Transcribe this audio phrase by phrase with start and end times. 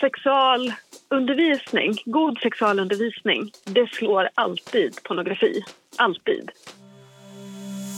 [0.00, 5.62] sexualundervisning, god sexualundervisning, det slår alltid pornografi.
[5.96, 6.50] Alltid.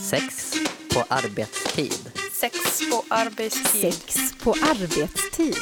[0.09, 0.53] Sex
[0.93, 2.11] på arbetstid.
[2.31, 2.53] Sex
[2.91, 3.93] på arbetstid.
[3.93, 5.55] Sex på arbetstid.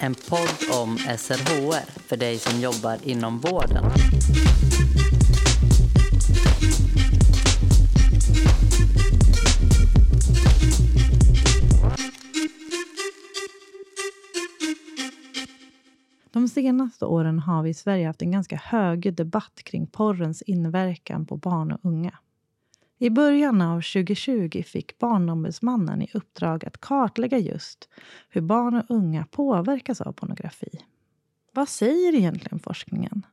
[0.00, 3.84] En podd om SRHR för dig som jobbar inom vården.
[16.54, 21.36] Senaste åren har vi i Sverige haft en ganska hög debatt kring porrens inverkan på
[21.36, 22.18] barn och unga.
[22.98, 27.88] I början av 2020 fick Barnombudsmannen i uppdrag att kartlägga just
[28.28, 30.80] hur barn och unga påverkas av pornografi.
[31.52, 33.26] Vad säger egentligen forskningen?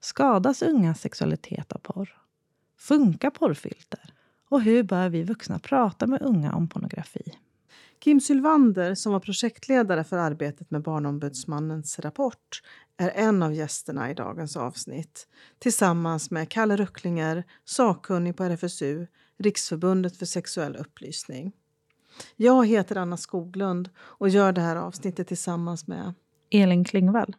[0.00, 2.16] Skadas ungas sexualitet av porr?
[2.78, 4.12] Funkar porrfilter?
[4.48, 7.32] Och hur bör vi vuxna prata med unga om pornografi?
[8.02, 12.62] Kim Sylvander, som var projektledare för arbetet med Barnombudsmannens rapport,
[12.96, 15.26] är en av gästerna i dagens avsnitt
[15.58, 19.06] tillsammans med Kalle Rucklinger, sakkunnig på RFSU,
[19.38, 21.52] Riksförbundet för sexuell upplysning.
[22.36, 26.14] Jag heter Anna Skoglund och gör det här avsnittet tillsammans med
[26.50, 27.36] Elin Klingvall.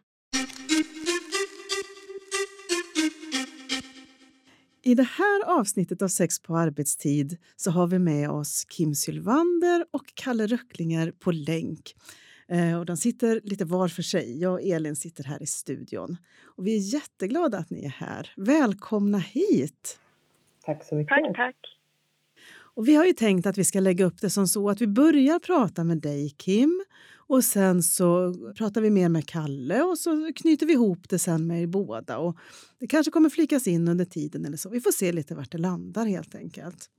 [4.86, 9.86] I det här avsnittet av Sex på arbetstid så har vi med oss Kim Sylvander
[9.90, 11.94] och Kalle Röcklinger på länk.
[12.48, 14.40] Eh, och de sitter lite var för sig.
[14.40, 16.16] Jag och Elin sitter här i studion.
[16.44, 18.32] Och vi är jätteglada att ni är här.
[18.36, 19.98] Välkomna hit!
[20.64, 21.08] Tack så mycket.
[21.08, 21.56] Tack, tack.
[22.74, 24.86] Och vi har ju tänkt att vi ska lägga upp det som så att vi
[24.86, 26.84] börjar prata med dig Kim
[27.26, 31.46] och sen så pratar vi mer med Kalle och så knyter vi ihop det sen
[31.46, 32.18] med er båda.
[32.18, 32.36] Och
[32.78, 34.68] det kanske kommer flikas in under tiden eller så.
[34.68, 36.90] Vi får se lite vart det landar helt enkelt.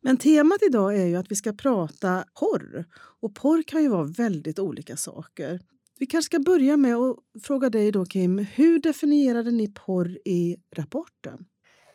[0.00, 2.84] Men temat idag är ju att vi ska prata porr.
[3.20, 5.60] Och porr kan ju vara väldigt olika saker.
[5.98, 10.56] Vi kanske ska börja med att fråga dig då Kim, hur definierade ni porr i
[10.76, 11.44] rapporten?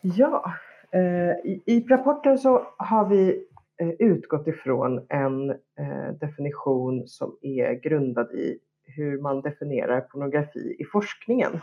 [0.00, 0.54] Ja,
[0.92, 3.47] eh, i, i rapporten så har vi
[3.80, 10.84] Eh, utgått ifrån en eh, definition som är grundad i hur man definierar pornografi i
[10.84, 11.60] forskningen.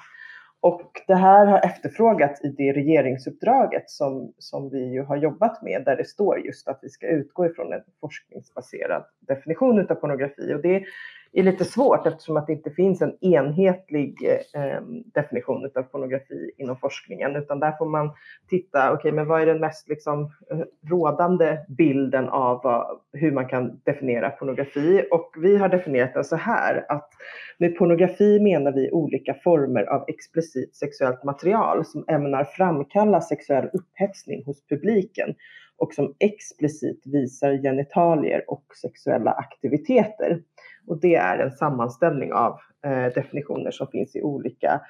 [0.59, 5.83] Och det här har efterfrågats i det regeringsuppdraget som, som vi ju har jobbat med,
[5.85, 10.53] där det står just att vi ska utgå ifrån en forskningsbaserad definition av pornografi.
[10.53, 10.83] Och det
[11.39, 14.17] är lite svårt eftersom att det inte finns en enhetlig
[14.53, 14.81] eh,
[15.13, 18.11] definition av pornografi inom forskningen, utan där får man
[18.49, 23.31] titta, okej, okay, men vad är den mest liksom, eh, rådande bilden av vad, hur
[23.31, 25.03] man kan definiera pornografi?
[25.11, 27.09] Och vi har definierat den så här, att
[27.57, 34.43] med pornografi menar vi olika former av explicit sexuellt material som ämnar framkalla sexuell upphetsning
[34.45, 35.35] hos publiken
[35.77, 40.41] och som explicit visar genitalier och sexuella aktiviteter.
[40.87, 44.81] Och det är en sammanställning av eh, definitioner som finns i olika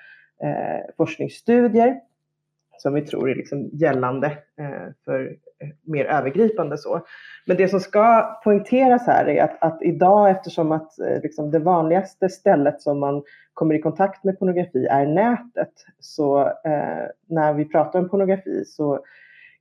[0.43, 1.99] eh, forskningsstudier
[2.77, 4.27] som vi tror är liksom gällande
[4.59, 7.01] eh, för eh, mer övergripande så.
[7.45, 11.59] Men det som ska poängteras här är att, att idag eftersom att eh, liksom det
[11.59, 13.23] vanligaste stället som man
[13.53, 18.99] kommer i kontakt med pornografi är nätet, så eh, när vi pratar om pornografi så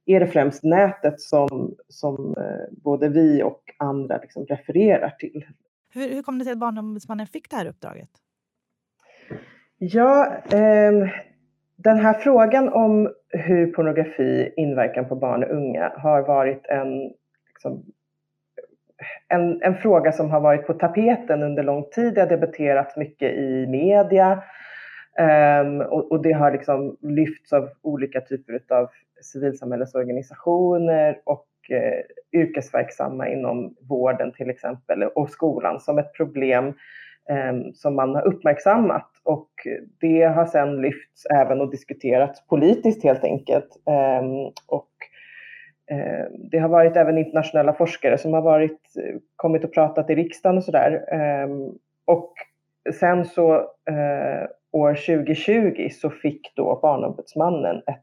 [0.06, 5.44] är det främst nätet som, som eh, både vi och andra liksom refererar till.
[5.94, 8.10] Hur, hur kom det sig att Barnombudsmannen fick det här uppdraget?
[9.78, 11.08] Ja, eh,
[11.76, 17.12] den här frågan om hur pornografi inverkar på barn och unga har varit en,
[17.48, 17.84] liksom,
[19.28, 22.14] en, en, fråga som har varit på tapeten under lång tid.
[22.14, 24.42] Det har debatterats mycket i media
[25.18, 28.88] eh, och, och, det har liksom lyfts av olika typer av
[29.22, 36.66] civilsamhällesorganisationer och eh, yrkesverksamma inom vården till exempel och skolan som ett problem
[37.30, 39.50] eh, som man har uppmärksammat och
[40.00, 43.68] det har sedan lyfts även och diskuterats politiskt helt enkelt.
[43.88, 44.22] Eh,
[44.66, 44.90] och
[45.90, 48.80] ehm, det har varit även internationella forskare som har varit,
[49.36, 51.04] kommit och pratat i riksdagen och sådär.
[51.12, 51.72] Ehm,
[52.04, 52.32] och
[53.00, 53.54] sen så
[53.90, 58.00] eh, år 2020 så fick då Barnombudsmannen ett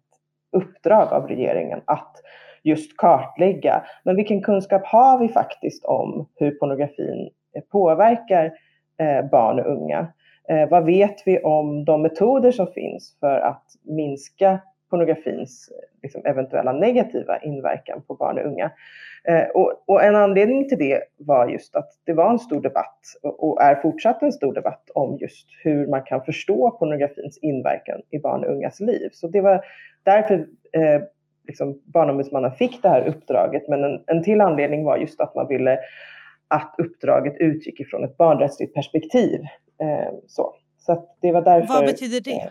[0.52, 2.16] uppdrag av regeringen att
[2.64, 8.52] just kartlägga, men vilken kunskap har vi faktiskt om hur pornografin eh, påverkar
[8.98, 10.08] eh, barn och unga?
[10.50, 14.60] Eh, vad vet vi om de metoder som finns för att minska
[14.90, 15.70] pornografins
[16.04, 18.72] liksom, eventuella negativa inverkan på barn och unga?
[19.24, 23.00] Eh, och, och, en anledning till det var just att det var en stor debatt
[23.24, 28.20] och är fortsatt en stor debatt om just hur man kan förstå pornografins inverkan i
[28.20, 29.10] barn och ungas liv.
[29.14, 29.66] Så det var
[30.04, 30.34] därför
[30.74, 31.02] eh,
[31.52, 33.68] liksom Barnombudsmannen fick det här uppdraget.
[33.68, 35.80] Men en, en till anledning var just att man ville
[36.48, 39.42] att uppdraget utgick ifrån ett barnrättsligt perspektiv.
[39.82, 40.56] Eh, så.
[40.78, 42.42] Så det var därför, Vad betyder det?
[42.42, 42.50] Eh,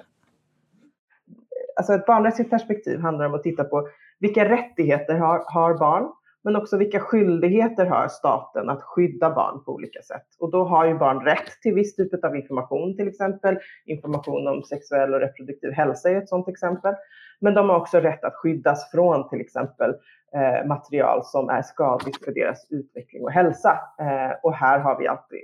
[1.76, 3.88] alltså ett barnrättsligt perspektiv handlar om att titta på
[4.18, 9.72] vilka rättigheter har, har barn, men också vilka skyldigheter har staten att skydda barn på
[9.72, 10.26] olika sätt.
[10.38, 14.62] Och då har ju barn rätt till viss typ av information, till exempel information om
[14.62, 16.94] sexuell och reproduktiv hälsa är ett sådant exempel.
[17.40, 19.94] Men de har också rätt att skyddas från till exempel
[20.34, 23.80] eh, material som är skadligt för deras utveckling och hälsa.
[24.00, 25.40] Eh, och här har vi alltid,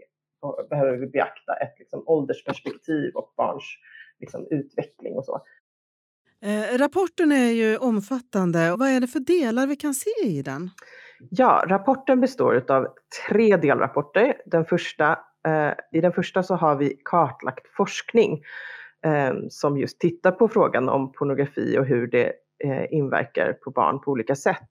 [0.70, 3.64] behöver vi beakta ett liksom, åldersperspektiv och barns
[4.20, 5.40] liksom, utveckling och så.
[6.44, 8.76] Eh, rapporten är ju omfattande.
[8.78, 10.70] Vad är det för delar vi kan se i den?
[11.30, 12.88] Ja, rapporten består av
[13.28, 14.34] tre delrapporter.
[14.46, 15.18] Den första,
[15.48, 18.42] eh, I den första så har vi kartlagt forskning
[19.04, 22.32] eh, som just tittar på frågan om pornografi och hur det
[22.64, 24.70] eh, inverkar på barn på olika sätt.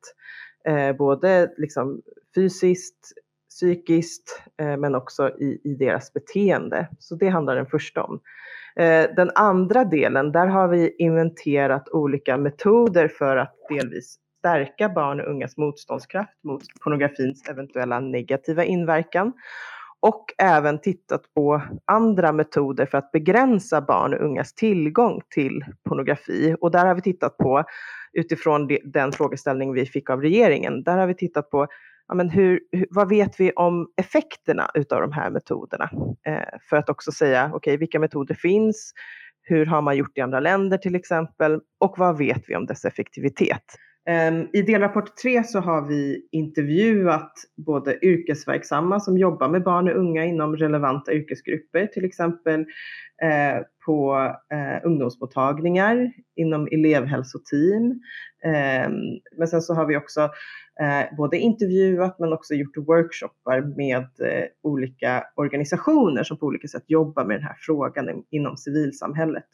[0.67, 2.01] Eh, både liksom
[2.35, 3.13] fysiskt,
[3.49, 6.87] psykiskt eh, men också i, i deras beteende.
[6.99, 8.19] Så det handlar den första om.
[8.79, 15.21] Eh, den andra delen, där har vi inventerat olika metoder för att delvis stärka barn
[15.21, 19.33] och ungas motståndskraft mot pornografins eventuella negativa inverkan
[19.99, 26.55] och även tittat på andra metoder för att begränsa barn och ungas tillgång till pornografi.
[26.61, 27.63] Och där har vi tittat på,
[28.13, 31.67] utifrån den frågeställning vi fick av regeringen, där har vi tittat på
[32.07, 32.59] ja, men hur,
[32.89, 35.89] vad vet vi om effekterna utav de här metoderna?
[36.27, 38.93] Eh, för att också säga, okej, okay, vilka metoder finns?
[39.41, 41.61] Hur har man gjort i andra länder till exempel?
[41.79, 43.63] Och vad vet vi om dess effektivitet?
[44.09, 49.97] Ehm, I delrapport 3 så har vi intervjuat både yrkesverksamma som jobbar med barn och
[49.99, 52.59] unga inom relevanta yrkesgrupper, till exempel
[53.21, 54.15] eh, på
[54.53, 58.01] eh, ungdomsmottagningar, inom elevhälsoteam.
[58.45, 58.93] Ehm,
[59.37, 60.21] men sen så har vi också
[60.81, 66.83] eh, både intervjuat men också gjort workshoppar med eh, olika organisationer som på olika sätt
[66.87, 69.47] jobbar med den här frågan inom civilsamhället.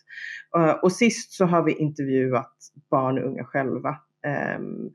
[0.82, 2.56] Och sist så har vi intervjuat
[2.90, 3.98] barn och unga själva
[4.28, 4.90] Ehm,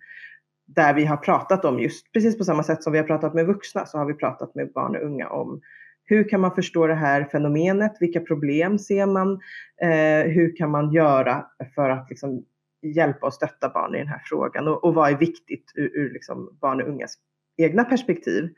[0.67, 3.47] där vi har pratat om just, precis på samma sätt som vi har pratat med
[3.47, 5.61] vuxna, så har vi pratat med barn och unga om
[6.09, 7.93] hur kan man förstå det här fenomenet?
[8.01, 9.33] Vilka problem ser man?
[9.83, 12.45] Eh, hur kan man göra för att liksom
[12.83, 14.69] hjälpa och stötta barn i den här frågan?
[14.69, 17.15] Och, och vad är viktigt ur, ur liksom barn och ungas
[17.57, 18.49] egna perspektiv.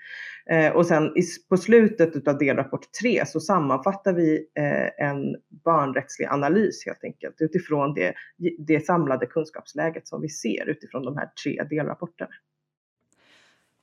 [0.50, 1.14] Eh, och sen
[1.48, 7.94] på slutet av delrapport 3 så sammanfattar vi eh, en barnrättslig analys helt enkelt utifrån
[7.94, 8.14] det,
[8.58, 12.30] det samlade kunskapsläget som vi ser utifrån de här tre delrapporterna.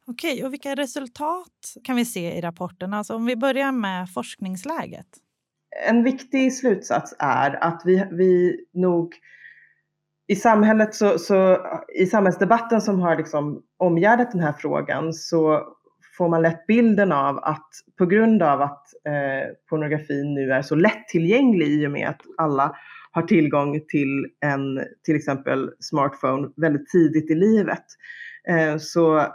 [0.07, 2.93] Okej, och vilka resultat kan vi se i rapporten?
[2.93, 5.07] Alltså om vi börjar med forskningsläget.
[5.87, 9.15] En viktig slutsats är att vi, vi nog
[10.27, 11.57] i samhället så, så,
[11.99, 15.61] i samhällsdebatten som har liksom omgärdat den här frågan så
[16.17, 20.75] får man lätt bilden av att på grund av att eh, pornografin nu är så
[20.75, 22.75] lättillgänglig i och med att alla
[23.11, 27.83] har tillgång till en till exempel smartphone väldigt tidigt i livet
[28.49, 29.27] eh, så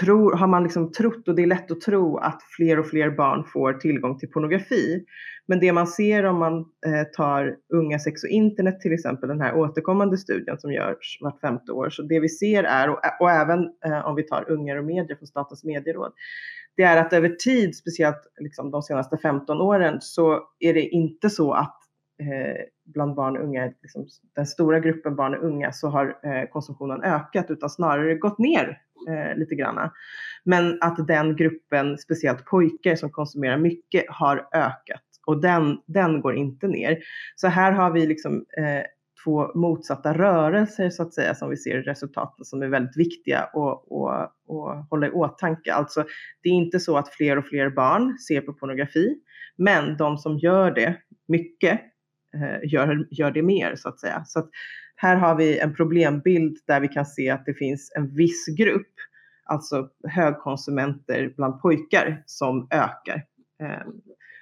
[0.00, 3.10] tror, har man liksom trott, och det är lätt att tro, att fler och fler
[3.10, 5.04] barn får tillgång till pornografi.
[5.46, 9.40] Men det man ser om man eh, tar unga sex och internet till exempel, den
[9.40, 13.30] här återkommande studien som görs vart femte år, så det vi ser är, och, och
[13.30, 16.12] även eh, om vi tar ungar och medier från Statens medieråd,
[16.76, 21.30] det är att över tid, speciellt liksom de senaste 15 åren, så är det inte
[21.30, 21.76] så att
[22.20, 26.48] eh, bland barn och unga, liksom, den stora gruppen barn och unga, så har eh,
[26.52, 28.78] konsumtionen ökat utan snarare gått ner
[29.08, 29.90] eh, lite grann.
[30.44, 36.34] Men att den gruppen, speciellt pojkar som konsumerar mycket, har ökat och den, den går
[36.34, 36.98] inte ner.
[37.36, 38.82] Så här har vi liksom eh,
[39.24, 43.38] två motsatta rörelser så att säga som vi ser i resultaten som är väldigt viktiga
[43.38, 43.84] att
[44.90, 45.72] hålla i åtanke.
[45.72, 46.04] Alltså
[46.42, 49.16] det är inte så att fler och fler barn ser på pornografi,
[49.56, 50.96] men de som gör det
[51.28, 51.80] mycket
[52.34, 54.24] eh, gör, gör det mer så att säga.
[54.24, 54.48] Så att
[55.00, 58.92] här har vi en problembild där vi kan se att det finns en viss grupp,
[59.44, 63.24] alltså högkonsumenter bland pojkar, som ökar.
[63.62, 63.86] Eh,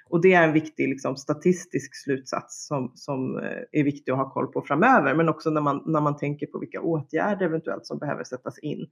[0.09, 4.29] och det är en viktig liksom, statistisk slutsats som, som eh, är viktig att ha
[4.29, 7.97] koll på framöver, men också när man, när man tänker på vilka åtgärder eventuellt som
[7.97, 8.87] behöver sättas in.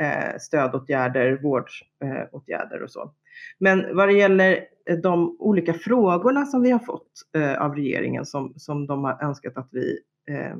[0.00, 3.12] Eh, stödåtgärder, vårdåtgärder eh, och så.
[3.58, 4.64] Men vad det gäller
[5.02, 9.56] de olika frågorna som vi har fått eh, av regeringen som, som de har önskat
[9.56, 9.98] att vi
[10.30, 10.56] eh,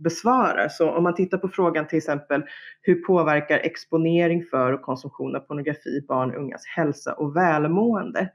[0.00, 0.68] besvarar.
[0.68, 2.42] Så om man tittar på frågan till exempel
[2.82, 8.30] hur påverkar exponering för och konsumtion av pornografi barn och ungas hälsa och välmående?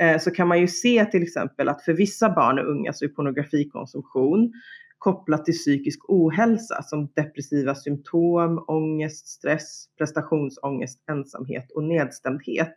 [0.00, 3.04] Eh, så kan man ju se till exempel att för vissa barn och unga så
[3.04, 4.52] är pornografikonsumtion
[4.98, 12.74] kopplat till psykisk ohälsa som depressiva symptom, ångest, stress, prestationsångest, ensamhet och nedstämdhet.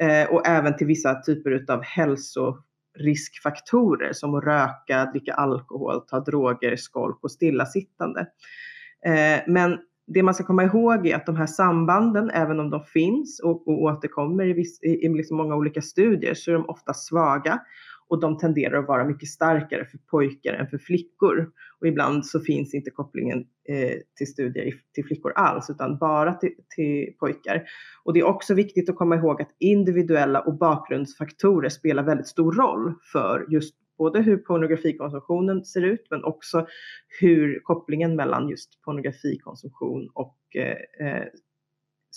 [0.00, 2.58] Eh, och även till vissa typer av hälso
[2.98, 8.20] riskfaktorer som att röka, dricka alkohol, ta droger, skolk och stillasittande.
[9.06, 12.84] Eh, men det man ska komma ihåg är att de här sambanden, även om de
[12.84, 16.68] finns och, och återkommer i, viss, i, i liksom många olika studier, så är de
[16.68, 17.60] ofta svaga
[18.08, 21.50] och de tenderar att vara mycket starkare för pojkar än för flickor.
[21.80, 26.54] Och ibland så finns inte kopplingen eh, till studier till flickor alls, utan bara till,
[26.76, 27.62] till, pojkar.
[28.04, 32.52] Och det är också viktigt att komma ihåg att individuella och bakgrundsfaktorer spelar väldigt stor
[32.52, 36.66] roll för just både hur pornografikonsumtionen ser ut, men också
[37.20, 41.24] hur kopplingen mellan just pornografikonsumtion och eh, eh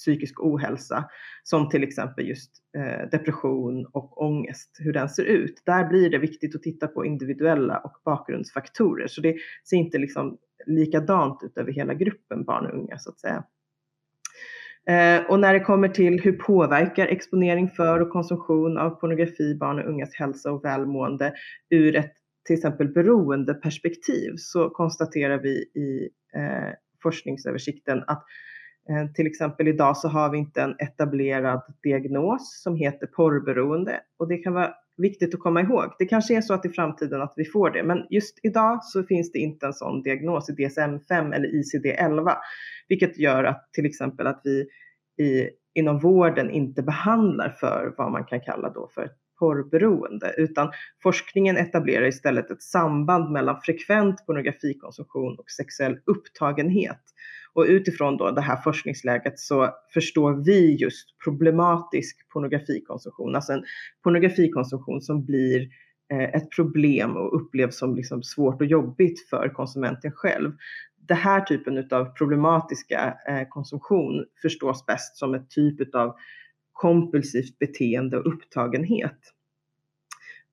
[0.02, 1.10] psykisk ohälsa,
[1.44, 5.62] som till exempel just eh, depression och ångest, hur den ser ut.
[5.66, 9.36] Där blir det viktigt att titta på individuella och bakgrundsfaktorer, så det
[9.70, 13.44] ser inte liksom likadant ut över hela gruppen barn och unga så att säga.
[14.90, 19.80] Eh, och när det kommer till hur påverkar exponering för och konsumtion av pornografi barn
[19.80, 21.34] och ungas hälsa och välmående
[21.70, 22.14] ur ett
[22.46, 28.26] till exempel beroendeperspektiv så konstaterar vi i eh, forskningsöversikten att
[28.90, 34.28] Eh, till exempel idag så har vi inte en etablerad diagnos som heter porrberoende och
[34.28, 35.96] det kan vara viktigt att komma ihåg.
[36.00, 39.04] Det kanske är så att i framtiden att vi får det, men just idag så
[39.04, 42.36] finns det inte en sån diagnos i DSM-5 eller ICD-11,
[42.88, 44.68] vilket gör att till exempel att vi
[45.20, 50.72] i, inom vården inte behandlar för vad man kan kalla då för porrberoende, utan
[51.04, 57.02] forskningen etablerar istället ett samband mellan frekvent pornografikonsumtion och sexuell upptagenhet.
[57.60, 63.64] Och utifrån då det här forskningsläget så förstår vi just problematisk pornografikonsumtion, alltså en
[64.04, 65.62] pornografikonsumtion som blir
[66.14, 70.52] eh, ett problem och upplevs som liksom svårt och jobbigt för konsumenten själv.
[71.08, 76.16] Den här typen av problematiska eh, konsumtion förstås bäst som ett typ av
[76.74, 79.20] kompulsivt beteende och upptagenhet.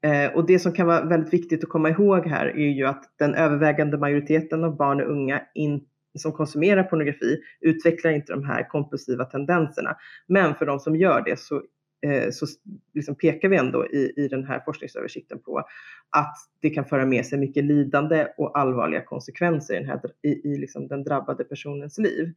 [0.02, 3.04] Eh, och det som kan vara väldigt viktigt att komma ihåg här är ju att
[3.18, 8.68] den övervägande majoriteten av barn och unga inte som konsumerar pornografi utvecklar inte de här
[8.68, 9.96] kompulsiva tendenserna.
[10.26, 11.62] Men för de som gör det så,
[12.06, 12.46] eh, så
[12.94, 15.62] liksom pekar vi ändå i, i den här forskningsöversikten på
[16.10, 20.28] att det kan föra med sig mycket lidande och allvarliga konsekvenser i den, här, i,
[20.28, 22.32] i liksom den drabbade personens liv.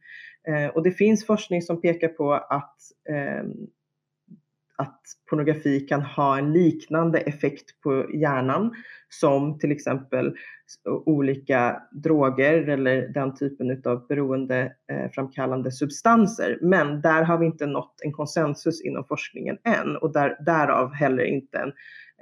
[0.48, 2.76] Eh, och det finns forskning som pekar på att
[3.08, 3.44] eh,
[4.80, 8.74] att pornografi kan ha en liknande effekt på hjärnan
[9.08, 10.36] som till exempel
[11.06, 16.58] olika droger eller den typen av beroendeframkallande eh, substanser.
[16.62, 21.24] Men där har vi inte nått en konsensus inom forskningen än och där, därav heller
[21.24, 21.72] inte en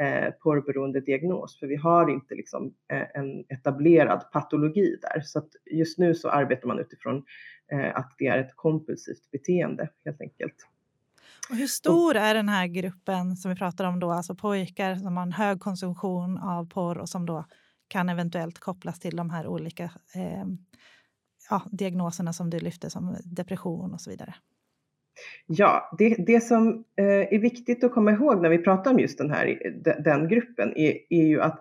[0.07, 5.21] eh, porrberoende diagnos, för vi har inte liksom, eh, en etablerad patologi där.
[5.21, 7.25] Så att just nu så arbetar man utifrån
[7.73, 10.57] eh, att det är ett kompulsivt beteende helt enkelt.
[11.51, 15.17] Och hur stor är den här gruppen som vi pratar om då, alltså pojkar som
[15.17, 17.45] har en hög konsumtion av porr och som då
[17.89, 20.45] kan eventuellt kopplas till de här olika eh,
[21.51, 24.35] ja, diagnoserna som du lyfte som depression och så vidare?
[25.47, 29.19] Ja, det, det som eh, är viktigt att komma ihåg när vi pratar om just
[29.19, 29.59] den här
[30.05, 31.61] den gruppen är, är ju att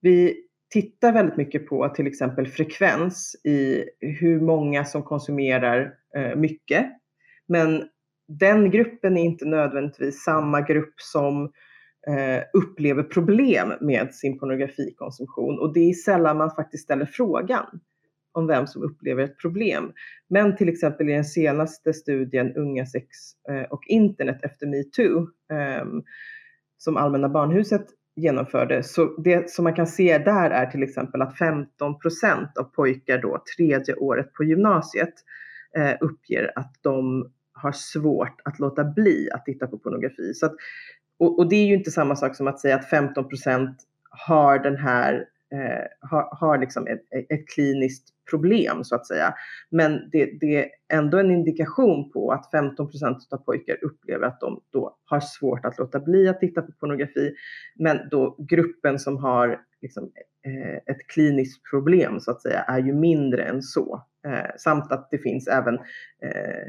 [0.00, 6.86] vi tittar väldigt mycket på till exempel frekvens i hur många som konsumerar eh, mycket.
[7.46, 7.88] Men
[8.28, 11.44] den gruppen är inte nödvändigtvis samma grupp som
[12.08, 17.80] eh, upplever problem med sin pornografikonsumtion och det är sällan man faktiskt ställer frågan
[18.32, 19.92] om vem som upplever ett problem.
[20.28, 23.06] Men till exempel i den senaste studien Unga, sex
[23.48, 26.02] eh, och internet efter metoo ehm,
[26.78, 28.82] som Allmänna Barnhuset genomförde.
[28.82, 33.18] Så det som man kan se där är till exempel att 15 procent av pojkar
[33.18, 35.14] då tredje året på gymnasiet
[35.76, 37.30] eh, uppger att de
[37.62, 40.34] har svårt att låta bli att titta på pornografi.
[40.34, 40.54] Så att,
[41.18, 43.76] och, och, det är ju inte samma sak som att säga att 15 procent
[44.10, 49.34] har den här eh, har, har liksom ett, ett kliniskt problem så att säga.
[49.70, 54.40] Men det, det, är ändå en indikation på att 15 procent av pojkar upplever att
[54.40, 57.34] de då har svårt att låta bli att titta på pornografi.
[57.76, 60.12] Men då gruppen som har liksom,
[60.46, 64.04] eh, ett kliniskt problem så att säga är ju mindre än så.
[64.26, 65.74] Eh, samt att det finns även
[66.22, 66.68] eh,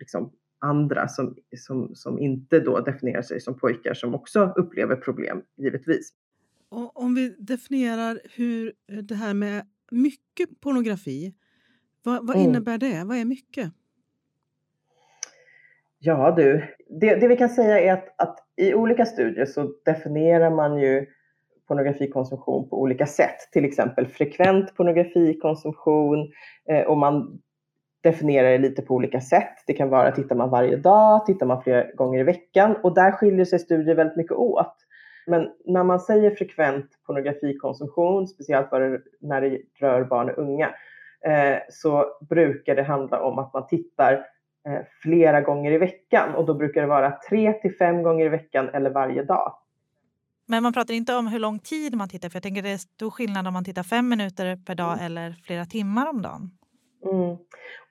[0.00, 5.42] liksom andra som, som, som inte då definierar sig som pojkar som också upplever problem,
[5.56, 6.12] givetvis.
[6.68, 11.34] Och om vi definierar hur det här med mycket pornografi,
[12.02, 12.48] vad, vad mm.
[12.48, 13.04] innebär det?
[13.04, 13.72] Vad är mycket?
[15.98, 16.64] Ja du,
[17.00, 21.06] det, det vi kan säga är att, att, i olika studier så definierar man ju
[21.68, 23.36] pornografikonsumtion på olika sätt.
[23.52, 26.32] Till exempel frekvent pornografikonsumtion
[26.68, 27.40] eh, och man
[28.00, 29.54] definierar det lite på olika sätt.
[29.66, 33.12] Det kan vara, tittar man varje dag, tittar man flera gånger i veckan och där
[33.12, 34.76] skiljer sig studier väldigt mycket åt.
[35.26, 38.70] Men när man säger frekvent pornografikonsumtion, speciellt
[39.20, 40.66] när det rör barn och unga,
[41.26, 44.12] eh, så brukar det handla om att man tittar
[44.68, 48.28] eh, flera gånger i veckan och då brukar det vara tre till fem gånger i
[48.28, 49.54] veckan eller varje dag.
[50.46, 52.78] Men man pratar inte om hur lång tid man tittar, för jag tänker det är
[52.78, 55.04] stor skillnad om man tittar fem minuter per dag mm.
[55.04, 56.50] eller flera timmar om dagen.
[57.04, 57.36] Mm.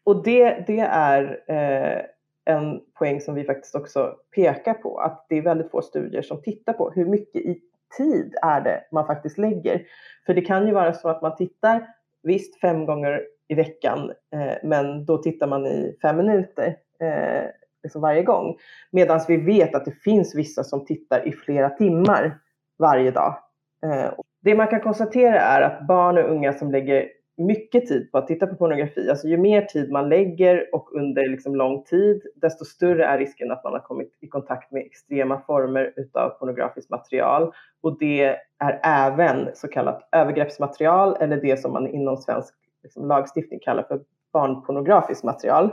[0.04, 2.01] Och det, det är eh,
[2.46, 6.42] en poäng som vi faktiskt också pekar på, att det är väldigt få studier som
[6.42, 7.62] tittar på hur mycket i
[7.98, 9.82] tid är det man faktiskt lägger.
[10.25, 11.88] För det kan ju vara så att man tittar
[12.24, 17.50] visst fem gånger i veckan, eh, men då tittar man i fem minuter eh,
[17.84, 18.58] liksom varje gång.
[18.92, 22.38] Medan vi vet att det finns vissa som tittar i flera timmar
[22.78, 23.38] varje dag.
[23.84, 24.12] Eh,
[24.42, 28.27] det man kan konstatera är att barn och unga som lägger mycket tid på att
[28.27, 32.65] titta på pornografi, alltså ju mer tid man lägger och under liksom lång tid, desto
[32.65, 37.51] större är risken att man har kommit i kontakt med extrema former utav pornografiskt material.
[37.81, 42.53] Och det är även så kallat övergreppsmaterial eller det som man inom svensk
[42.84, 44.01] liksom, lagstiftning kallar för
[44.34, 45.72] barnpornografiskt material.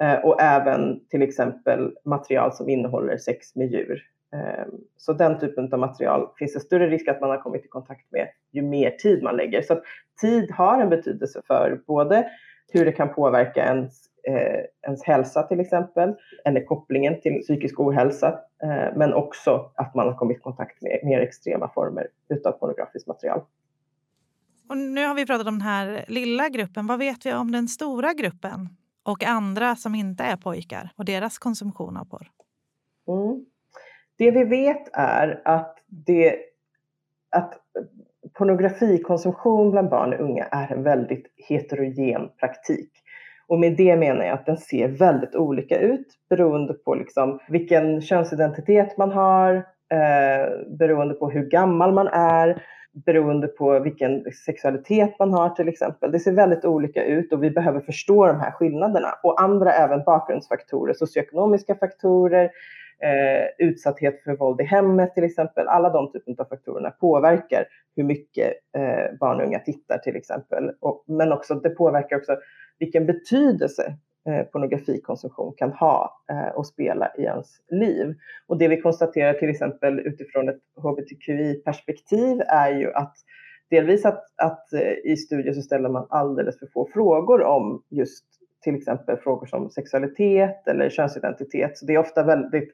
[0.00, 4.02] Eh, och även till exempel material som innehåller sex med djur.
[4.32, 7.68] Ehm, så den typen av material finns det större risk att man har kommit i
[7.68, 9.62] kontakt med ju mer tid man lägger.
[9.62, 9.80] Så
[10.20, 12.28] tid har en betydelse för både
[12.72, 18.38] hur det kan påverka ens, eh, ens hälsa till exempel, eller kopplingen till psykisk ohälsa,
[18.62, 23.06] eh, men också att man har kommit i kontakt med mer extrema former utav pornografiskt
[23.06, 23.40] material.
[24.68, 26.86] Och nu har vi pratat om den här lilla gruppen.
[26.86, 28.68] Vad vet vi om den stora gruppen
[29.02, 32.30] och andra som inte är pojkar och deras konsumtion av porr?
[33.08, 33.44] Mm.
[34.22, 36.36] Det vi vet är att, det,
[37.30, 37.54] att
[38.32, 42.90] pornografikonsumtion bland barn och unga är en väldigt heterogen praktik.
[43.46, 48.02] Och med det menar jag att den ser väldigt olika ut beroende på liksom vilken
[48.02, 49.54] könsidentitet man har,
[49.92, 52.62] eh, beroende på hur gammal man är,
[52.92, 56.12] beroende på vilken sexualitet man har till exempel.
[56.12, 59.08] Det ser väldigt olika ut och vi behöver förstå de här skillnaderna.
[59.22, 62.50] Och andra även bakgrundsfaktorer, socioekonomiska faktorer,
[63.02, 65.68] eh, utsatthet för våld i hemmet till exempel.
[65.68, 67.64] Alla de typen av faktorerna påverkar
[67.96, 70.70] hur mycket eh, barn och unga tittar till exempel.
[70.80, 72.36] Och, men också, det påverkar också
[72.78, 73.96] vilken betydelse
[74.28, 78.14] eh, pornografikonsumtion kan ha eh, och spela i ens liv.
[78.46, 83.14] Och det vi konstaterar till exempel utifrån ett hbtqi-perspektiv är ju att
[83.70, 88.24] delvis att, att eh, i studier så ställer man alldeles för få frågor om just
[88.62, 91.78] till exempel frågor som sexualitet eller könsidentitet.
[91.78, 92.72] Så det är ofta väldigt,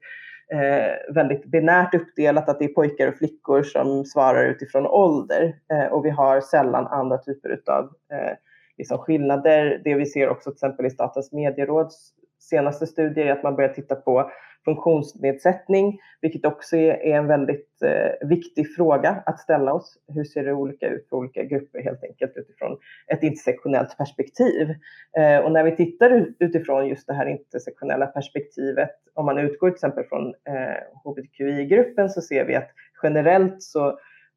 [0.53, 5.92] eh, väldigt binärt uppdelat att det är pojkar och flickor som svarar utifrån ålder eh,
[5.92, 8.37] och vi har sällan andra typer av eh,
[8.79, 9.81] liksom skillnader.
[9.85, 13.74] Det vi ser också till exempel i Statens medieråds senaste studier är att man börjar
[13.74, 14.31] titta på
[14.68, 19.98] funktionsnedsättning, vilket också är, en väldigt eh, viktig fråga att ställa oss.
[20.14, 24.74] Hur ser det olika ut för olika grupper helt enkelt utifrån ett intersektionellt perspektiv?
[25.18, 29.74] Eh, och när vi tittar utifrån just det här intersektionella perspektivet, om man utgår till
[29.74, 32.70] exempel från eh, hbtqi-gruppen så ser vi att
[33.02, 33.88] generellt så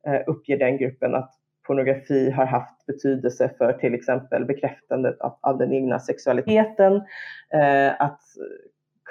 [0.08, 1.32] eh, uppger den gruppen att
[1.68, 6.96] pornografi har haft betydelse för till exempel bekräftandet av, av den egna sexualiteten,
[7.54, 8.22] eh, att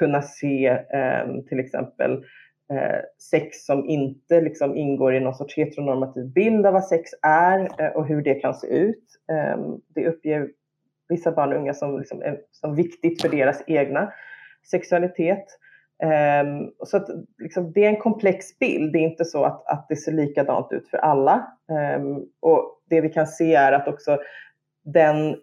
[0.01, 2.13] kunna se eh, till exempel
[2.73, 7.69] eh, sex som inte liksom ingår i någon sorts heteronormativ bild av vad sex är
[7.79, 9.05] eh, och hur det kan se ut.
[9.33, 10.49] Ehm, det uppger
[11.09, 14.13] vissa barn och unga som, liksom, som viktigt för deras egna
[14.71, 15.45] sexualitet.
[16.03, 17.09] Ehm, så att,
[17.39, 18.93] liksom, det är en komplex bild.
[18.93, 21.47] Det är inte så att, att det ser likadant ut för alla.
[21.71, 24.19] Ehm, och det vi kan se är att också
[24.85, 25.37] den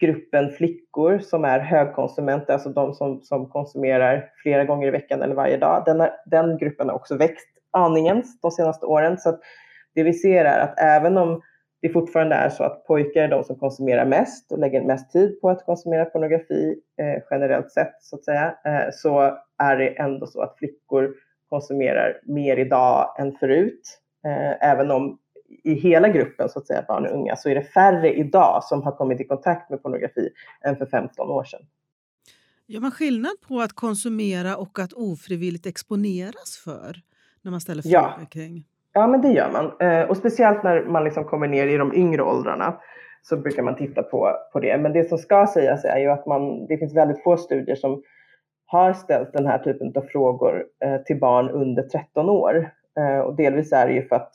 [0.00, 5.34] gruppen flickor som är högkonsumenter, alltså de som, som konsumerar flera gånger i veckan eller
[5.34, 9.18] varje dag, den, är, den gruppen har också växt aningen de senaste åren.
[9.18, 9.38] Så
[9.94, 11.42] det vi ser är att även om
[11.82, 15.40] det fortfarande är så att pojkar är de som konsumerar mest och lägger mest tid
[15.40, 20.26] på att konsumera pornografi eh, generellt sett så att säga, eh, så är det ändå
[20.26, 21.14] så att flickor
[21.48, 23.98] konsumerar mer idag än förut.
[24.26, 25.18] Eh, även om
[25.64, 28.82] i hela gruppen, så att säga, barn och unga, så är det färre idag som
[28.82, 30.28] har kommit i kontakt med pornografi
[30.64, 31.60] än för 15 år sedan.
[32.66, 36.96] Gör man skillnad på att konsumera och att ofrivilligt exponeras för?
[37.42, 38.26] När man ställer frågor ja.
[38.30, 38.64] kring?
[38.92, 39.88] Ja, men det gör man.
[39.88, 42.80] Eh, och speciellt när man liksom kommer ner i de yngre åldrarna
[43.22, 44.78] så brukar man titta på, på det.
[44.78, 48.02] Men det som ska sägas är ju att man, det finns väldigt få studier som
[48.66, 52.70] har ställt den här typen av frågor eh, till barn under 13 år.
[52.98, 54.32] Eh, och delvis är det ju för att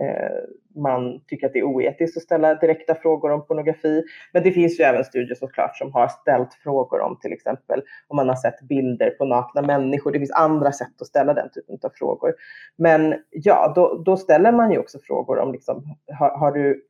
[0.00, 4.02] Eh, man tycker att det är oetiskt att ställa direkta frågor om pornografi.
[4.32, 8.16] Men det finns ju även studier såklart som har ställt frågor om till exempel om
[8.16, 10.12] man har sett bilder på nakna människor.
[10.12, 12.34] Det finns andra sätt att ställa den typen av frågor.
[12.76, 16.82] Men ja, då, då ställer man ju också frågor om liksom, har, har du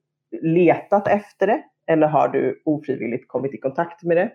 [0.43, 4.33] letat efter det eller har du ofrivilligt kommit i kontakt med det?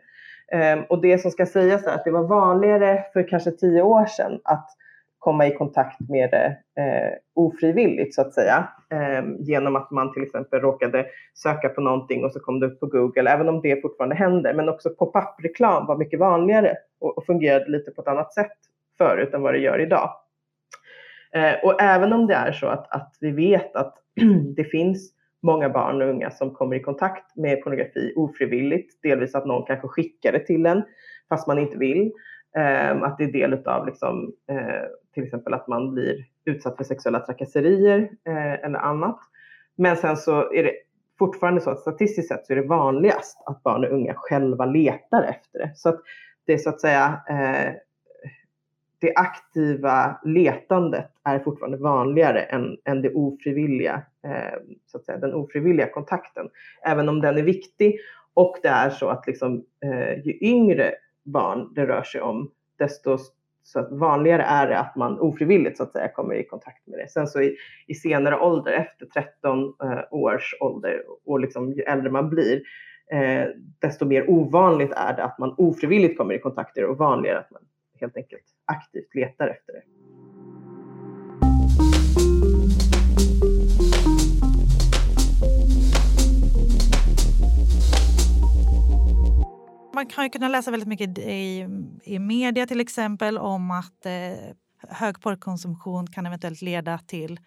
[0.52, 4.06] Ehm, och det som ska sägas är att det var vanligare för kanske tio år
[4.06, 4.70] sedan att
[5.22, 8.68] komma i kontakt med det eh, ofrivilligt så att säga.
[8.92, 12.80] Eh, genom att man till exempel råkade söka på någonting och så kom det upp
[12.80, 14.54] på Google, även om det fortfarande händer.
[14.54, 18.52] Men också pop-up-reklam var mycket vanligare och, och fungerade lite på ett annat sätt
[18.98, 20.10] förut än vad det gör idag.
[21.36, 23.96] Eh, och även om det är så att, att vi vet att
[24.56, 29.46] det finns många barn och unga som kommer i kontakt med pornografi ofrivilligt, delvis att
[29.46, 30.84] någon kanske skickar det till en
[31.30, 32.12] fast man inte vill.
[32.56, 36.84] Ehm, att det är del av liksom, eh, till exempel att man blir utsatt för
[36.84, 39.20] sexuella trakasserier eh, eller annat.
[39.76, 40.74] Men sen så är det
[41.20, 45.24] fortfarande så att statistiskt sett så är det vanligast att barn och unga själva letar
[45.24, 45.72] efter det.
[45.76, 46.02] Så att
[46.46, 47.74] det är så att säga eh,
[49.00, 55.34] det aktiva letandet är fortfarande vanligare än, än det ofrivilliga, eh, så att säga, den
[55.34, 56.50] ofrivilliga kontakten.
[56.86, 58.00] Även om den är viktig
[58.34, 63.18] och det är så att liksom, eh, ju yngre barn det rör sig om, desto
[63.64, 67.00] så att vanligare är det att man ofrivilligt så att säga kommer i kontakt med
[67.00, 67.08] det.
[67.08, 67.58] Sen så i,
[67.88, 72.62] i senare ålder, efter 13 eh, års ålder och liksom ju äldre man blir,
[73.12, 73.46] eh,
[73.80, 77.40] desto mer ovanligt är det att man ofrivilligt kommer i kontakt med det och vanligare
[77.40, 77.62] att man
[78.00, 79.82] helt enkelt aktivt letar efter det.
[89.94, 91.68] Man kan ju kunna läsa väldigt mycket i,
[92.04, 94.56] i media till exempel om att eh,
[94.90, 97.40] hög porrkonsumtion kan eventuellt leda till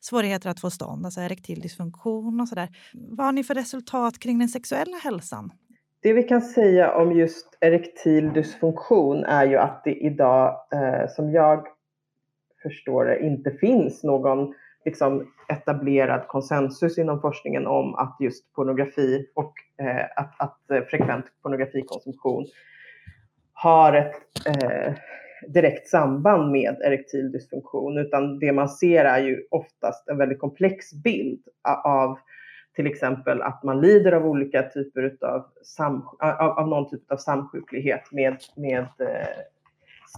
[0.00, 2.68] svårigheter att få stånd, alltså erektil dysfunktion och sådär.
[2.92, 5.52] Vad har ni för resultat kring den sexuella hälsan?
[6.02, 11.32] Det vi kan säga om just erektil dysfunktion är ju att det idag, eh, som
[11.32, 11.66] jag
[12.62, 19.52] förstår det, inte finns någon liksom, etablerad konsensus inom forskningen om att just pornografi och
[19.80, 22.46] Eh, att, att eh, frekvent pornografikonsumtion
[23.52, 24.94] har ett eh,
[25.46, 30.92] direkt samband med erektil dysfunktion, utan det man ser är ju oftast en väldigt komplex
[30.92, 31.40] bild
[31.84, 32.18] av
[32.78, 37.16] till exempel att man lider av olika typer utav sam, av, av någon typ av
[37.16, 39.38] samsjuklighet med, med eh,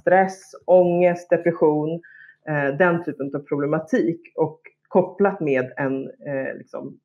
[0.01, 2.01] stress, ångest, depression,
[2.49, 4.33] eh, den typen av problematik.
[4.35, 7.01] Och kopplat med en, eh, liksom,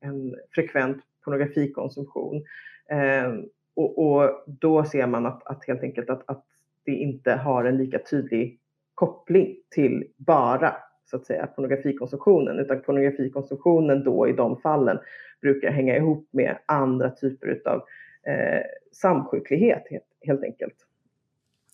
[0.00, 2.44] en frekvent pornografikonsumtion.
[2.90, 3.32] Eh,
[3.76, 6.44] och, och, då ser man att, att helt enkelt att, att
[6.84, 8.58] det inte har en lika tydlig
[8.94, 14.98] koppling till bara så att säga pornografikonsumtionen, utan pornografikonsumtionen då i de fallen
[15.40, 17.82] brukar hänga ihop med andra typer av
[18.26, 20.74] eh, samsjuklighet helt, helt enkelt.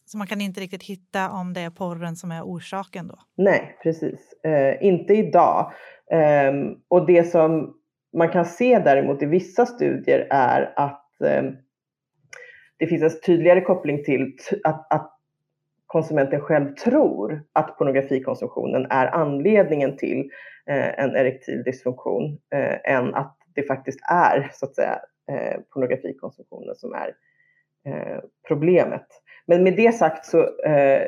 [0.06, 3.18] Så man kan inte riktigt hitta om det är porren som är orsaken då?
[3.34, 4.32] Nej, precis.
[4.44, 5.72] Eh, inte idag.
[6.10, 6.52] Eh,
[6.88, 7.79] och det som
[8.12, 11.42] man kan se däremot i vissa studier är att eh,
[12.76, 14.32] det finns en tydligare koppling till
[14.64, 15.16] att, att
[15.86, 20.30] konsumenten själv tror att pornografikonsumtionen är anledningen till
[20.66, 24.98] eh, en erektil dysfunktion eh, än att det faktiskt är så att säga
[25.30, 27.14] eh, pornografikonsumtionen som är
[27.86, 28.18] eh,
[28.48, 29.06] problemet.
[29.46, 31.02] Men med det sagt så eh,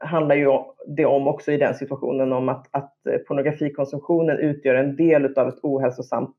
[0.00, 0.48] handlar ju
[0.86, 5.48] det om också i den situationen om att, att eh, pornografikonsumtionen utgör en del av
[5.48, 6.36] ett ohälsosamt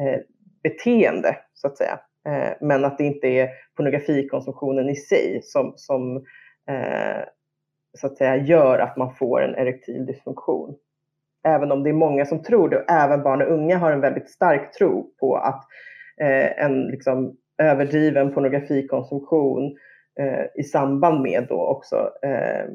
[0.00, 0.20] Eh,
[0.62, 2.00] beteende, så att säga.
[2.28, 6.16] Eh, men att det inte är pornografikonsumtionen i sig som, som
[6.70, 7.24] eh,
[7.98, 10.76] så att säga, gör att man får en erektil dysfunktion.
[11.44, 14.00] Även om det är många som tror det, och även barn och unga har en
[14.00, 15.64] väldigt stark tro på att
[16.56, 19.76] en liksom, överdriven pornografikonsumtion
[20.20, 22.66] eh, i samband med då också eh,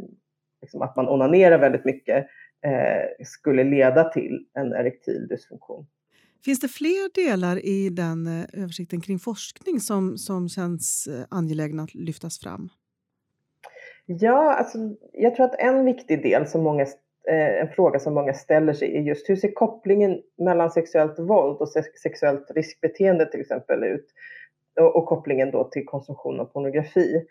[0.62, 2.28] liksom att man onanerar väldigt mycket
[2.66, 5.88] eh, skulle leda till en erektil dysfunktion.
[6.46, 11.84] Finns det fler delar i den eh, översikten kring forskning som, som känns eh, angelägna
[11.84, 12.70] att lyftas fram?
[14.06, 14.78] Ja, alltså,
[15.14, 16.82] jag tror att en viktig del, som många,
[17.30, 21.58] eh, en fråga som många ställer sig är just hur ser kopplingen mellan sexuellt våld
[21.58, 21.70] och
[22.04, 24.06] sexuellt riskbeteende till exempel ut?
[24.80, 27.26] och, och kopplingen då till konsumtion av pornografi.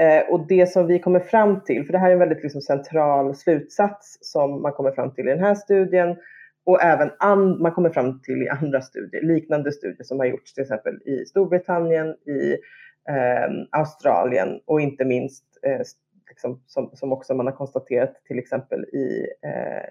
[0.00, 2.60] Eh, och det som vi kommer fram till, för det här är en väldigt liksom
[2.60, 6.16] central slutsats som man kommer fram till i den här studien
[6.66, 10.54] och även and, man kommer fram till i andra studier, liknande studier som har gjorts
[10.54, 12.52] till exempel i Storbritannien, i
[13.08, 15.80] eh, Australien och inte minst eh,
[16.28, 19.88] liksom, som, som också man har konstaterat till exempel i, eh,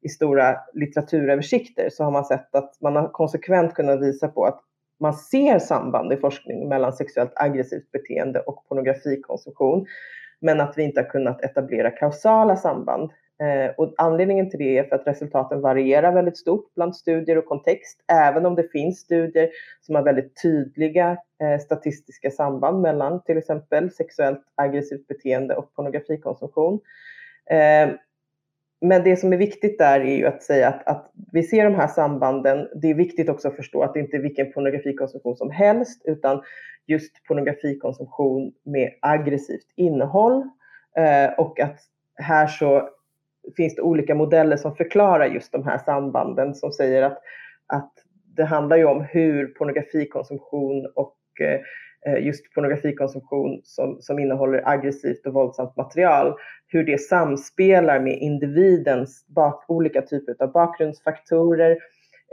[0.00, 4.60] i stora litteraturöversikter så har man sett att man har konsekvent kunnat visa på att
[5.00, 9.86] man ser samband i forskning mellan sexuellt aggressivt beteende och pornografikonsumtion,
[10.40, 13.10] men att vi inte har kunnat etablera kausala samband.
[13.40, 17.46] Eh, och anledningen till det är för att resultaten varierar väldigt stort bland studier och
[17.46, 23.38] kontext, även om det finns studier som har väldigt tydliga eh, statistiska samband mellan till
[23.38, 26.80] exempel sexuellt aggressivt beteende och pornografikonsumtion.
[27.50, 27.90] Eh,
[28.80, 31.74] men det som är viktigt där är ju att säga att, att, vi ser de
[31.74, 32.68] här sambanden.
[32.74, 36.42] Det är viktigt också att förstå att det inte är vilken pornografikonsumtion som helst, utan
[36.86, 40.48] just pornografikonsumtion med aggressivt innehåll.
[40.96, 41.78] Eh, och att
[42.14, 42.88] här så
[43.56, 47.18] finns det olika modeller som förklarar just de här sambanden som säger att,
[47.66, 47.92] att
[48.36, 51.16] det handlar ju om hur pornografikonsumtion och
[52.06, 56.34] eh, just pornografikonsumtion som, som innehåller aggressivt och våldsamt material,
[56.66, 61.76] hur det samspelar med individens bak, olika typer av bakgrundsfaktorer,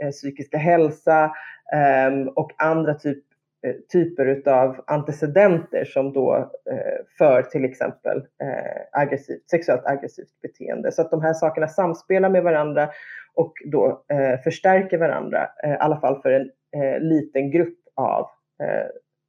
[0.02, 1.24] eh, psykiska hälsa
[1.72, 3.24] eh, och andra typ,
[3.64, 6.36] Eh, typer av antecedenter som då
[6.70, 10.92] eh, för till exempel eh, aggressivt, sexuellt aggressivt beteende.
[10.92, 12.90] Så att de här sakerna samspelar med varandra
[13.34, 14.04] och då
[14.44, 16.50] förstärker varandra, i alla fall för en
[17.08, 18.28] liten grupp av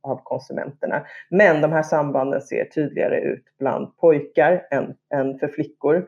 [0.03, 1.05] av konsumenterna.
[1.29, 6.05] Men de här sambanden ser tydligare ut bland pojkar än, än för flickor.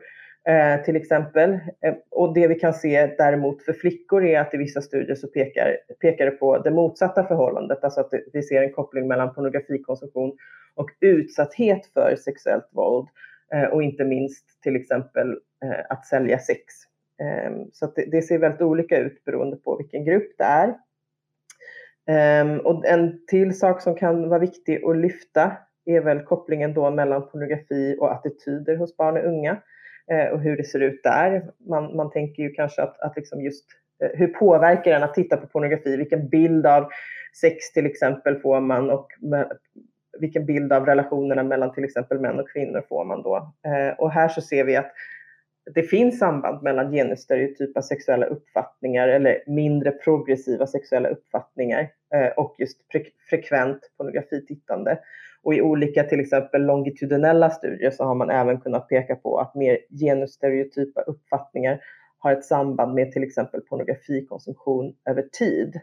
[0.48, 1.50] Eh, till exempel.
[1.52, 5.28] Eh, och det vi kan se däremot för flickor är att i vissa studier så
[5.28, 10.36] pekar, pekar det på det motsatta förhållandet, alltså att vi ser en koppling mellan pornografikonsumtion
[10.74, 13.08] och utsatthet för sexuellt våld
[13.54, 15.30] eh, och inte minst till exempel
[15.64, 16.62] eh, att sälja sex.
[17.22, 20.74] Ehm, så det, det, ser väldigt olika ut beroende på vilken grupp det är.
[22.40, 25.52] Um, och en till sak som kan vara viktig att lyfta
[25.84, 29.62] är väl kopplingen då mellan pornografi och attityder hos barn och unga
[30.10, 31.50] Eh, och hur det ser ut där.
[31.58, 33.64] Man, man tänker ju kanske att, att liksom just
[34.02, 35.96] eh, hur påverkar den att titta på pornografi?
[35.96, 36.88] Vilken bild av
[37.40, 39.52] sex till exempel får man och med,
[40.18, 43.52] vilken bild av relationerna mellan till exempel män och kvinnor får man då?
[43.66, 44.92] Eh, och här så ser vi att
[45.74, 52.78] det finns samband mellan genusstereotypa sexuella uppfattningar eller mindre progressiva sexuella uppfattningar eh, och just
[53.30, 54.98] frekvent pornografitittande.
[55.42, 59.54] Och i olika till exempel longitudinella studier så har man även kunnat peka på att
[59.54, 61.80] mer genusstereotypa uppfattningar
[62.18, 65.80] har ett samband med till exempel pornografikonsumtion över tid.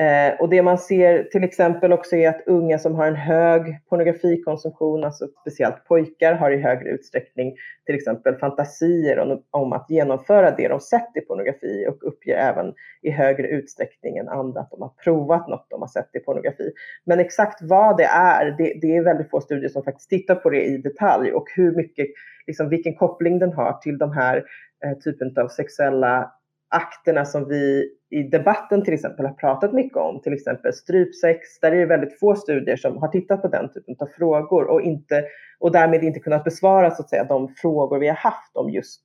[0.00, 3.78] Eh, och det man ser till exempel också är att unga som har en hög
[3.88, 7.56] pornografikonsumtion, alltså speciellt pojkar, har i högre utsträckning
[7.86, 12.74] till exempel fantasier om, om, att genomföra det de sett i pornografi och uppger även
[13.02, 16.72] i högre utsträckning än andra att de har provat något de har sett i pornografi.
[17.04, 20.50] Men exakt vad det är, det, det är väldigt få studier som faktiskt tittar på
[20.50, 22.06] det i detalj och hur mycket,
[22.46, 24.44] liksom vilken koppling den har till de här
[24.84, 26.32] eh, typen av sexuella
[26.68, 31.72] akterna som vi i debatten till exempel har pratat mycket om, till exempel strypsex, där
[31.72, 35.24] är det väldigt få studier som har tittat på den typen av frågor och, inte,
[35.58, 39.02] och därmed inte kunnat besvara så att säga, de frågor vi har haft om just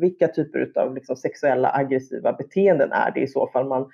[0.00, 3.90] vilka typer av liksom, sexuella aggressiva beteenden är det i så fall man,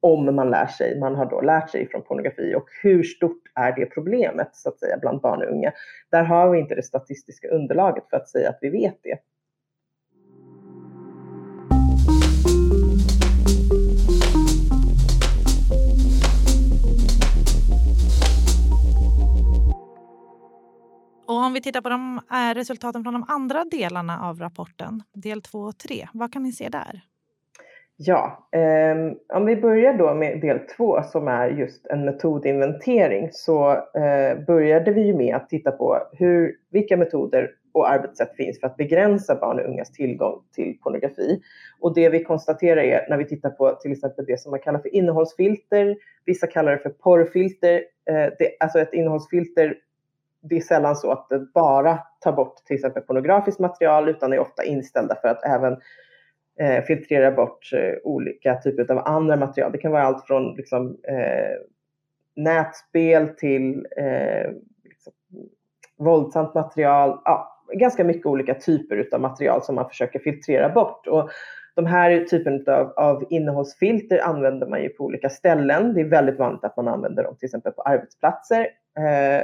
[0.00, 3.72] om man lär sig, man har då lärt sig från pornografi och hur stort är
[3.76, 5.72] det problemet så att säga bland barn och unga.
[6.10, 9.18] Där har vi inte det statistiska underlaget för att säga att vi vet det.
[21.28, 25.42] Och om vi tittar på de, eh, resultaten från de andra delarna av rapporten, del
[25.42, 27.00] 2 och 3, vad kan ni se där?
[27.96, 28.96] Ja, eh,
[29.36, 34.92] om vi börjar då med del 2 som är just en metodinventering så eh, började
[34.92, 39.34] vi ju med att titta på hur, vilka metoder och arbetssätt finns för att begränsa
[39.34, 41.40] barn och ungas tillgång till pornografi.
[41.80, 44.78] Och det vi konstaterar är när vi tittar på till exempel det som man kallar
[44.78, 49.74] för innehållsfilter, vissa kallar det för porrfilter, eh, det, alltså ett innehållsfilter
[50.40, 54.38] det är sällan så att det bara tar bort till exempel pornografiskt material utan är
[54.38, 55.76] ofta inställda för att även
[56.60, 59.72] eh, filtrera bort eh, olika typer av andra material.
[59.72, 61.56] Det kan vara allt från liksom, eh,
[62.36, 64.50] nätspel till eh,
[64.84, 65.12] liksom,
[65.98, 67.20] våldsamt material.
[67.24, 71.06] Ja, ganska mycket olika typer av material som man försöker filtrera bort.
[71.06, 71.30] Och
[71.74, 75.94] de här typen av, av innehållsfilter använder man ju på olika ställen.
[75.94, 78.60] Det är väldigt vanligt att man använder dem till exempel på arbetsplatser.
[78.98, 79.42] Eh,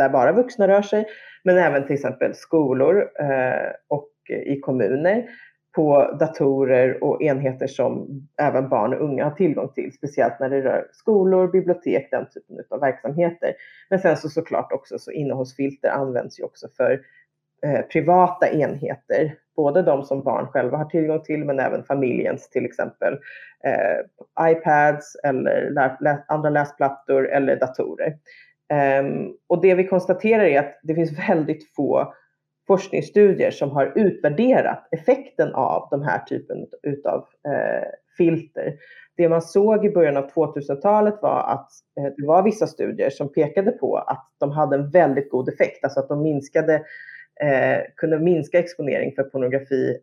[0.00, 1.06] där bara vuxna rör sig,
[1.44, 4.08] men även till exempel skolor eh, och
[4.46, 5.28] i kommuner
[5.74, 8.08] på datorer och enheter som
[8.42, 12.56] även barn och unga har tillgång till, speciellt när det rör skolor, bibliotek, den typen
[12.70, 13.52] av verksamheter.
[13.90, 17.00] Men sen så såklart också så innehållsfilter används ju också för
[17.66, 22.64] eh, privata enheter, både de som barn själva har tillgång till men även familjens till
[22.64, 23.18] exempel
[23.64, 28.14] eh, iPads eller lä andra läsplattor eller datorer.
[29.00, 32.14] Um, och det vi konstaterar är att det finns väldigt få
[32.66, 36.66] forskningsstudier som har utvärderat effekten av den här typen
[37.04, 38.74] av eh, filter.
[39.16, 43.32] Det man såg i början av 2000-talet var att eh, det var vissa studier som
[43.32, 46.74] pekade på att de hade en väldigt god effekt, alltså att de minskade,
[47.40, 49.98] eh, kunde minska exponering för pornografi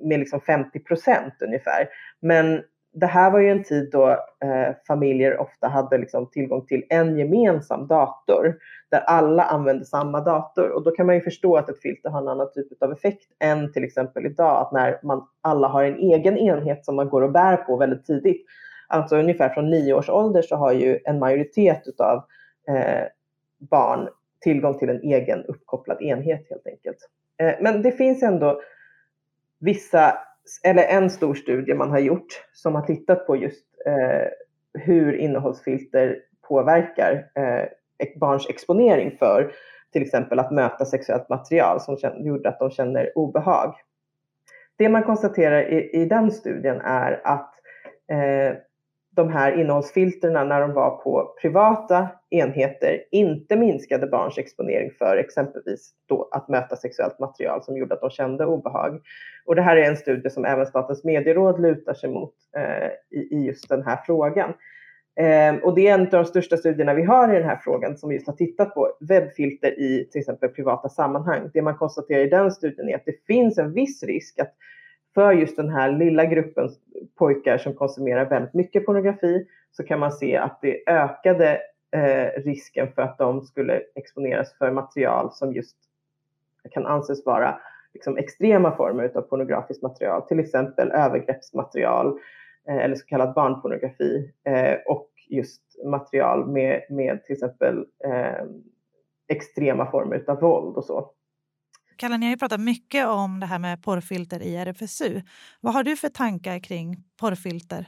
[0.00, 1.88] med liksom 50 procent ungefär.
[2.20, 4.10] Men det här var ju en tid då
[4.44, 8.56] eh, familjer ofta hade liksom tillgång till en gemensam dator
[8.90, 10.70] där alla använde samma dator.
[10.70, 13.22] Och då kan man ju förstå att ett filter har en annan typ av effekt
[13.38, 17.22] än till exempel idag, att när man alla har en egen enhet som man går
[17.22, 18.46] och bär på väldigt tidigt.
[18.88, 22.16] Alltså ungefär från nio års ålder så har ju en majoritet av
[22.68, 23.04] eh,
[23.58, 24.08] barn
[24.40, 26.98] tillgång till en egen uppkopplad enhet helt enkelt.
[27.40, 28.60] Eh, men det finns ändå
[29.60, 30.18] vissa
[30.64, 34.28] eller en stor studie man har gjort som har tittat på just eh,
[34.74, 37.64] hur innehållsfilter påverkar eh,
[38.16, 39.52] barns exponering för
[39.92, 43.74] till exempel att möta sexuellt material som gjorde att de känner obehag.
[44.76, 47.54] Det man konstaterar i, i den studien är att
[48.10, 48.56] eh,
[49.14, 55.90] de här innehållsfilterna när de var på privata enheter inte minskade barns exponering för exempelvis
[56.08, 59.00] då att möta sexuellt material som gjorde att de kände obehag.
[59.46, 63.28] Och det här är en studie som även Statens medieråd lutar sig mot eh, i,
[63.30, 64.52] i, just den här frågan.
[65.16, 67.96] Eh, och det är en av de största studierna vi har i den här frågan
[67.96, 71.50] som just har tittat på webbfilter i till exempel privata sammanhang.
[71.54, 74.54] Det man konstaterar i den studien är att det finns en viss risk att
[75.14, 76.68] för just den här lilla gruppen
[77.18, 82.92] pojkar som konsumerar väldigt mycket pornografi så kan man se att det ökade eh, risken
[82.92, 85.76] för att de skulle exponeras för material som just
[86.70, 87.58] kan anses vara
[87.94, 92.18] liksom, extrema former av pornografiskt material, till exempel övergreppsmaterial
[92.68, 98.44] eh, eller så kallad barnpornografi eh, och just material med, med till exempel eh,
[99.28, 101.10] extrema former av våld och så.
[102.02, 105.20] Kalle, ni har ju pratat mycket om det här med porrfilter i RFSU.
[105.60, 106.88] Vad har du för tankar kring
[107.20, 107.82] porrfilter?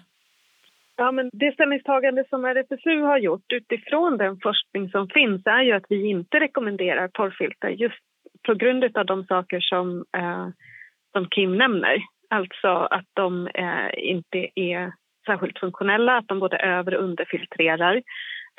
[0.96, 5.72] Ja, men det ställningstagande som RFSU har gjort utifrån den forskning som finns är ju
[5.72, 8.02] att vi inte rekommenderar porrfilter just
[8.46, 10.48] på grund av de saker som, eh,
[11.12, 11.96] som Kim nämner.
[12.30, 14.92] Alltså att de eh, inte är
[15.26, 17.96] särskilt funktionella, att de både över och underfiltrerar,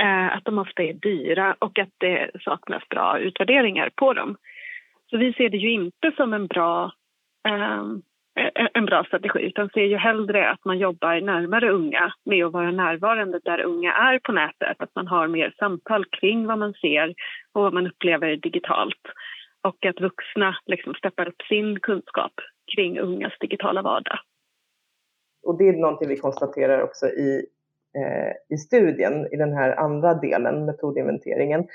[0.01, 4.37] eh, att de ofta är dyra och att det saknas bra utvärderingar på dem.
[5.09, 6.91] Så vi ser det ju inte som en bra,
[7.47, 7.83] eh,
[8.73, 12.71] en bra strategi utan ser ju hellre att man jobbar närmare unga med att vara
[12.71, 14.75] närvarande där unga är på nätet.
[14.79, 17.13] Att man har mer samtal kring vad man ser
[17.53, 19.01] och vad man upplever digitalt.
[19.61, 22.33] Och att vuxna liksom steppar upp sin kunskap
[22.75, 24.19] kring ungas digitala vardag.
[25.43, 27.45] Och det är någonting vi konstaterar också i,
[27.97, 31.67] eh, i studien, i den här andra delen, metodinventeringen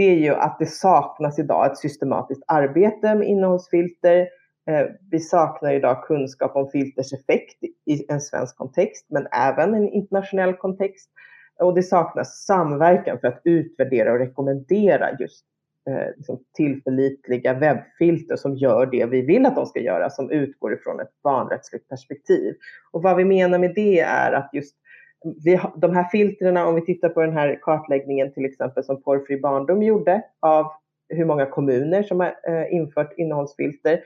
[0.00, 4.28] det är ju att det saknas idag ett systematiskt arbete med innehållsfilter.
[4.70, 9.78] Eh, vi saknar idag kunskap om filters effekt i en svensk kontext, men även i
[9.78, 11.10] en internationell kontext.
[11.58, 15.44] Och det saknas samverkan för att utvärdera och rekommendera just
[15.90, 20.74] eh, liksom tillförlitliga webbfilter som gör det vi vill att de ska göra, som utgår
[20.74, 22.54] ifrån ett barnrättsligt perspektiv.
[22.90, 24.76] Och vad vi menar med det är att just
[25.44, 29.40] vi, de här filtren, om vi tittar på den här kartläggningen till exempel som Porrfri
[29.40, 30.66] barndom gjorde av
[31.08, 34.00] hur många kommuner som har eh, infört innehållsfilter,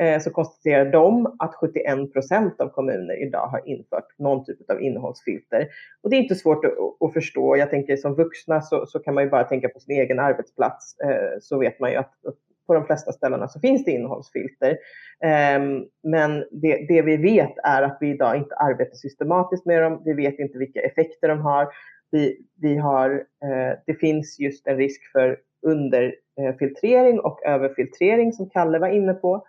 [0.00, 4.82] eh, så konstaterar de att 71 procent av kommuner idag har infört någon typ av
[4.82, 5.68] innehållsfilter.
[6.02, 7.56] Och det är inte svårt att, att förstå.
[7.56, 11.00] Jag tänker som vuxna så, så, kan man ju bara tänka på sin egen arbetsplats,
[11.00, 12.14] eh, så vet man ju att
[12.68, 14.78] på de flesta ställena så finns det innehållsfilter.
[15.24, 20.02] Ehm, men det, det, vi vet är att vi idag inte arbetar systematiskt med dem.
[20.04, 21.68] Vi vet inte vilka effekter de har.
[22.10, 23.10] Vi, vi har
[23.42, 29.14] eh, det finns just en risk för underfiltrering eh, och överfiltrering som Kalle var inne
[29.14, 29.46] på.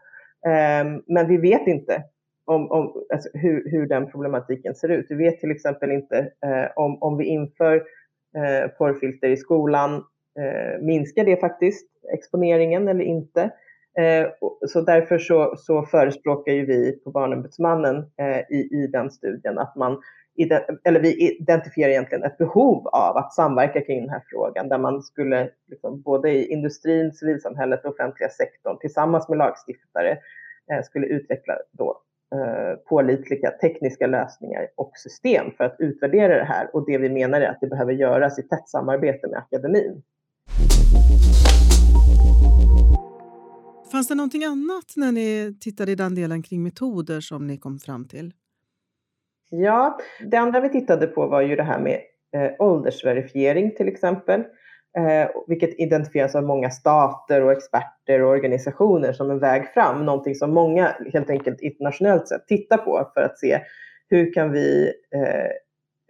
[0.47, 2.03] Ehm, men vi vet inte
[2.45, 5.05] om, om alltså hur, hur, den problematiken ser ut.
[5.10, 7.84] Vi vet till exempel inte eh, om, om vi inför
[8.77, 10.03] porrfilter i skolan
[10.39, 13.41] Eh, minskar det faktiskt exponeringen eller inte?
[13.97, 14.28] Eh,
[14.68, 19.76] så därför så, så förespråkar ju vi på Barnombudsmannen eh, i, i den studien att
[19.76, 20.01] man
[20.84, 25.01] eller vi identifierar egentligen ett behov av att samverka kring den här frågan där man
[25.01, 30.18] skulle liksom, både i industrin, civilsamhället och offentliga sektorn tillsammans med lagstiftare
[30.72, 32.01] eh, skulle utveckla då,
[32.36, 36.70] eh, pålitliga tekniska lösningar och system för att utvärdera det här.
[36.74, 40.01] Och det vi menar är att det behöver göras i tätt samarbete med akademin.
[43.91, 47.79] Fanns det någonting annat när ni tittade i den delen kring metoder som ni kom
[47.79, 48.33] fram till?
[49.49, 51.99] Ja, det andra vi tittade på var ju det här med
[52.35, 54.39] eh, åldersverifiering till exempel,
[54.97, 60.35] eh, vilket identifieras av många stater och experter och organisationer som en väg fram, någonting
[60.35, 63.59] som många helt enkelt internationellt sett tittar på för att se
[64.09, 65.51] hur kan vi eh,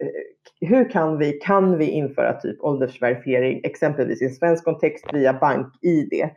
[0.02, 5.32] Eh, hur kan vi, kan vi införa typ åldersverifiering, exempelvis i en svensk kontext via
[5.32, 6.28] bank-id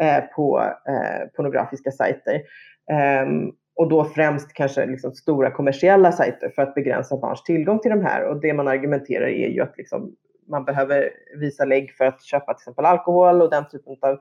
[0.00, 2.42] eh, på eh, pornografiska sajter?
[3.22, 7.90] Um, och då främst kanske liksom stora kommersiella sajter för att begränsa barns tillgång till
[7.90, 8.24] de här.
[8.24, 10.16] Och det man argumenterar är ju att liksom
[10.48, 11.10] man behöver
[11.40, 14.12] visa lägg för att köpa till exempel alkohol och den typen av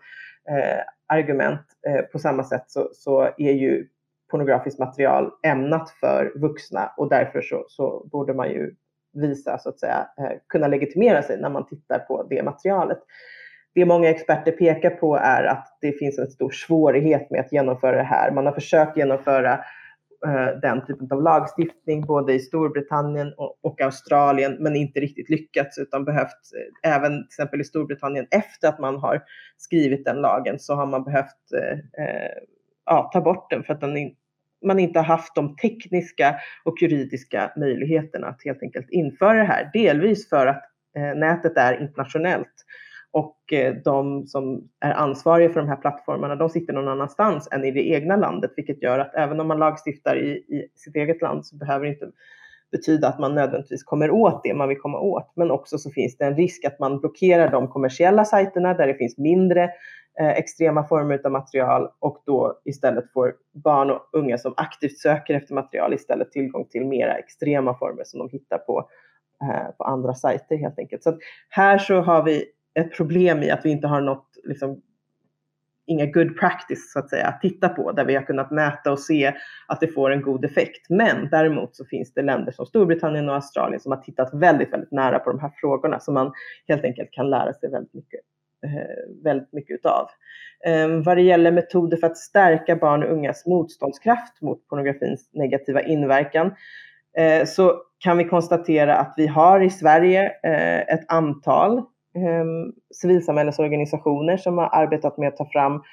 [0.50, 1.62] eh, argument.
[1.88, 3.88] Eh, på samma sätt så, så, är ju
[4.32, 8.76] pornografiskt material ämnat för vuxna och därför så, så borde man ju
[9.14, 13.00] visa, så att säga, eh, kunna legitimera sig när man tittar på det materialet.
[13.76, 17.98] Det många experter pekar på är att det finns en stor svårighet med att genomföra
[17.98, 18.32] det här.
[18.32, 19.54] Man har försökt genomföra
[20.26, 26.06] eh, den typen av lagstiftning både i Storbritannien och Australien men inte riktigt lyckats utan
[26.06, 26.42] behövt,
[26.84, 29.24] eh, även till exempel i Storbritannien efter att man har
[29.58, 31.36] skrivit den lagen så har man behövt
[32.86, 33.94] ja, ta bort den för att den
[34.68, 39.70] man inte har haft de tekniska och juridiska möjligheterna att helt enkelt införa det här.
[39.74, 40.64] Delvis för att
[40.98, 42.66] eh, nätet är internationellt
[43.12, 47.66] och eh, de som är ansvariga för de här plattformarna, de sitter någon annanstans än
[47.66, 51.22] i det egna landet, vilket gör att även om man lagstiftar i, i sitt eget
[51.22, 52.12] land så behöver inte
[52.72, 55.32] betyda att man nödvändigtvis kommer åt det man vill komma åt.
[55.36, 58.94] Men också så finns det en risk att man blockerar de kommersiella sajterna där det
[58.94, 59.64] finns mindre
[60.20, 65.34] eh, extrema former av material och då istället får barn och unga som aktivt söker
[65.34, 68.90] efter material istället tillgång till mera extrema former som de hittar på,
[69.42, 71.04] eh, på andra sajter helt enkelt.
[71.04, 71.18] Så
[71.50, 72.46] här så har vi
[72.80, 74.82] ett problem i att vi inte har något liksom,
[75.88, 79.00] inga good practice så att säga att titta på där vi har kunnat mäta och
[79.00, 79.34] se
[79.68, 80.90] att det får en god effekt.
[80.90, 84.92] Men däremot så finns det länder som Storbritannien och Australien som har tittat väldigt, väldigt
[84.92, 86.32] nära på de här frågorna som man
[86.68, 88.20] helt enkelt kan lära sig väldigt mycket,
[88.66, 90.08] eh, väldigt mycket utav.
[90.66, 95.82] Ehm, vad det gäller metoder för att stärka barn och ungas motståndskraft mot pornografins negativa
[95.82, 96.54] inverkan
[97.18, 101.84] eh, så kan vi konstatera att vi har i Sverige eh, ett antal
[102.18, 105.84] Ehm, civilsamhällesorganisationer som har arbetat med att ta fram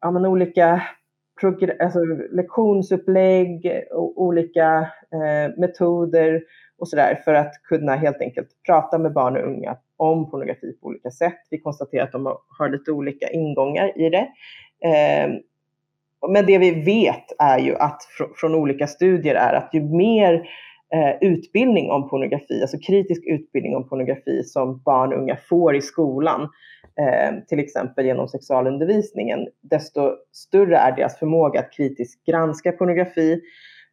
[0.00, 0.82] ja, men olika
[1.80, 1.98] alltså,
[2.30, 4.78] lektionsupplägg och olika
[5.12, 6.42] eh, metoder
[6.78, 10.86] och sådär för att kunna helt enkelt prata med barn och unga om pornografi på
[10.86, 11.38] olika sätt.
[11.50, 14.28] Vi konstaterar att de har lite olika ingångar i det.
[14.84, 15.30] Eh,
[16.28, 20.48] men det vi vet är ju att fr från olika studier är att ju mer
[20.94, 25.80] eh, utbildning om pornografi, alltså kritisk utbildning om pornografi som barn och unga får i
[25.80, 26.42] skolan,
[27.00, 33.32] eh, till exempel genom sexualundervisningen, desto större är deras förmåga att kritiskt granska pornografi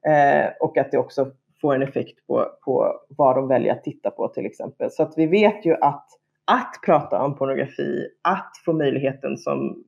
[0.08, 1.32] eh, och att det också
[1.62, 4.92] får en effekt på, på vad de väljer att titta på till exempel.
[4.92, 6.08] Så att vi vet ju att
[6.46, 9.84] att prata om pornografi, att få möjligheten som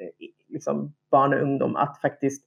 [0.00, 2.44] eh, liksom barn och ungdom att faktiskt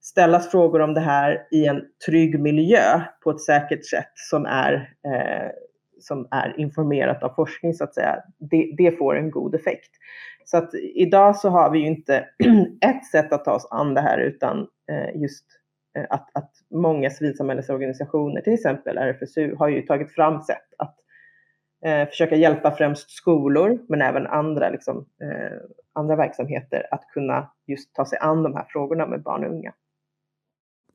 [0.00, 4.72] ställas frågor om det här i en trygg miljö på ett säkert sätt som är,
[5.04, 5.50] eh,
[6.00, 9.90] som är informerat av forskning så att säga, det, det, får en god effekt.
[10.44, 12.24] Så att idag så har vi ju inte
[12.80, 15.46] ett sätt att ta oss an det här utan eh, just
[15.98, 20.96] eh, att, att många civilsamhällesorganisationer, till exempel RFSU, har ju tagit fram sätt att
[21.84, 25.58] eh, försöka hjälpa främst skolor men även andra, liksom, eh,
[25.92, 29.72] andra verksamheter att kunna just ta sig an de här frågorna med barn och unga.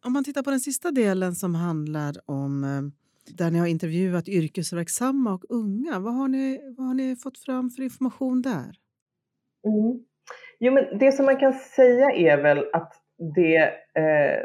[0.06, 2.82] Om man tittar på den sista delen som handlar om eh,
[3.38, 6.00] där ni har intervjuat yrkesverksamma och unga.
[6.00, 8.72] Vad har ni, vad har ni fått fram för information där?
[9.66, 10.00] Mm.
[10.60, 12.94] Jo, men det som man kan säga är väl att
[13.36, 13.58] det,
[14.02, 14.40] eh,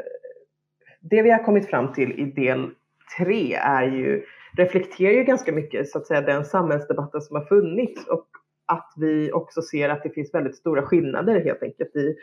[0.99, 2.69] det vi har kommit fram till i del
[3.17, 4.23] tre är ju,
[4.57, 8.27] reflekterar ju ganska mycket så att säga den samhällsdebatten som har funnits och
[8.65, 12.15] att vi också ser att det finns väldigt stora skillnader helt enkelt i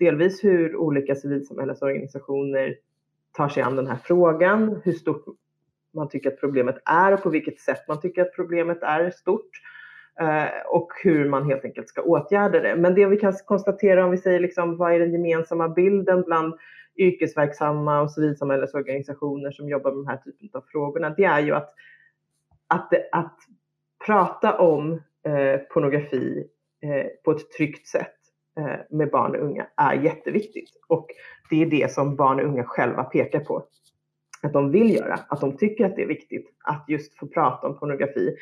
[0.00, 2.76] delvis hur olika civilsamhällesorganisationer
[3.32, 5.24] tar sig an den här frågan, hur stort
[5.94, 9.50] man tycker att problemet är och på vilket sätt man tycker att problemet är stort
[10.20, 12.76] eh, och hur man helt enkelt ska åtgärda det.
[12.76, 16.54] Men det vi kan konstatera om vi säger liksom, vad är den gemensamma bilden bland
[16.96, 21.74] yrkesverksamma och civilsamhällesorganisationer som jobbar med den här typen av frågorna, det är ju att,
[22.66, 23.36] att, att
[24.06, 24.92] prata om
[25.24, 26.46] eh, pornografi
[26.82, 28.19] eh, på ett tryggt sätt
[28.60, 30.70] Eh, med barn och unga är jätteviktigt.
[30.88, 31.06] Och
[31.50, 33.66] det är det som barn och unga själva pekar på
[34.42, 37.66] att de vill göra, att de tycker att det är viktigt att just få prata
[37.66, 38.36] om pornografi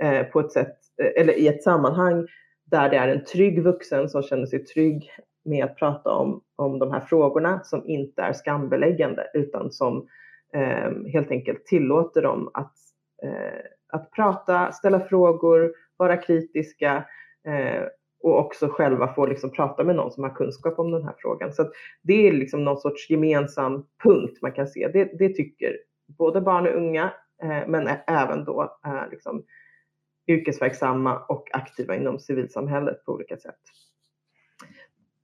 [0.00, 2.26] eh, på ett sätt, eh, eller i ett sammanhang
[2.64, 5.10] där det är en trygg vuxen som känner sig trygg
[5.44, 10.08] med att prata om, om de här frågorna som inte är skambeläggande utan som
[10.54, 12.74] eh, helt enkelt tillåter dem att,
[13.22, 13.60] eh,
[13.92, 17.04] att prata, ställa frågor, vara kritiska
[17.46, 17.82] eh,
[18.24, 21.52] och också själva få liksom prata med någon som har kunskap om den här frågan.
[21.52, 21.70] Så
[22.02, 24.88] det är liksom någon sorts gemensam punkt man kan se.
[24.88, 25.76] Det, det tycker
[26.18, 27.12] både barn och unga,
[27.42, 29.44] eh, men även då eh, liksom
[30.26, 33.60] yrkesverksamma och aktiva inom civilsamhället på olika sätt.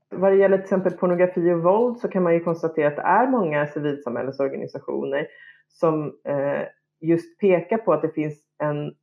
[0.09, 3.03] Vad det gäller till exempel pornografi och våld så kan man ju konstatera att det
[3.03, 5.27] är många civilsamhällesorganisationer
[5.69, 6.63] som eh,
[7.01, 8.95] just pekar på att det finns en,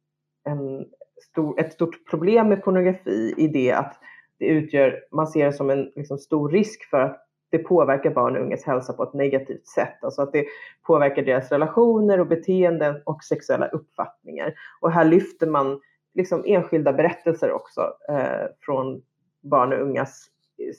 [0.43, 0.85] en
[1.21, 3.99] stor, ett stort problem med pornografi i det att
[4.39, 8.35] det utgör, man ser det som en liksom, stor risk för att det påverkar barn
[8.35, 10.03] och ungas hälsa på ett negativt sätt.
[10.03, 10.45] Alltså att det
[10.87, 14.53] påverkar deras relationer och beteenden och sexuella uppfattningar.
[14.81, 15.81] Och här lyfter man
[16.13, 19.01] liksom enskilda berättelser också eh, från
[19.41, 20.29] barn och ungas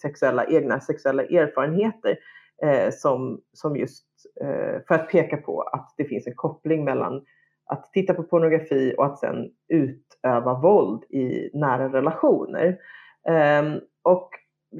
[0.03, 2.19] sexuella, egna sexuella erfarenheter
[2.63, 4.07] eh, som, som just
[4.41, 7.25] eh, för att peka på att det finns en koppling mellan
[7.65, 9.51] att titta på pornografi och att sen
[10.29, 12.79] utöva våld i nära relationer.
[13.29, 14.31] Ehm, och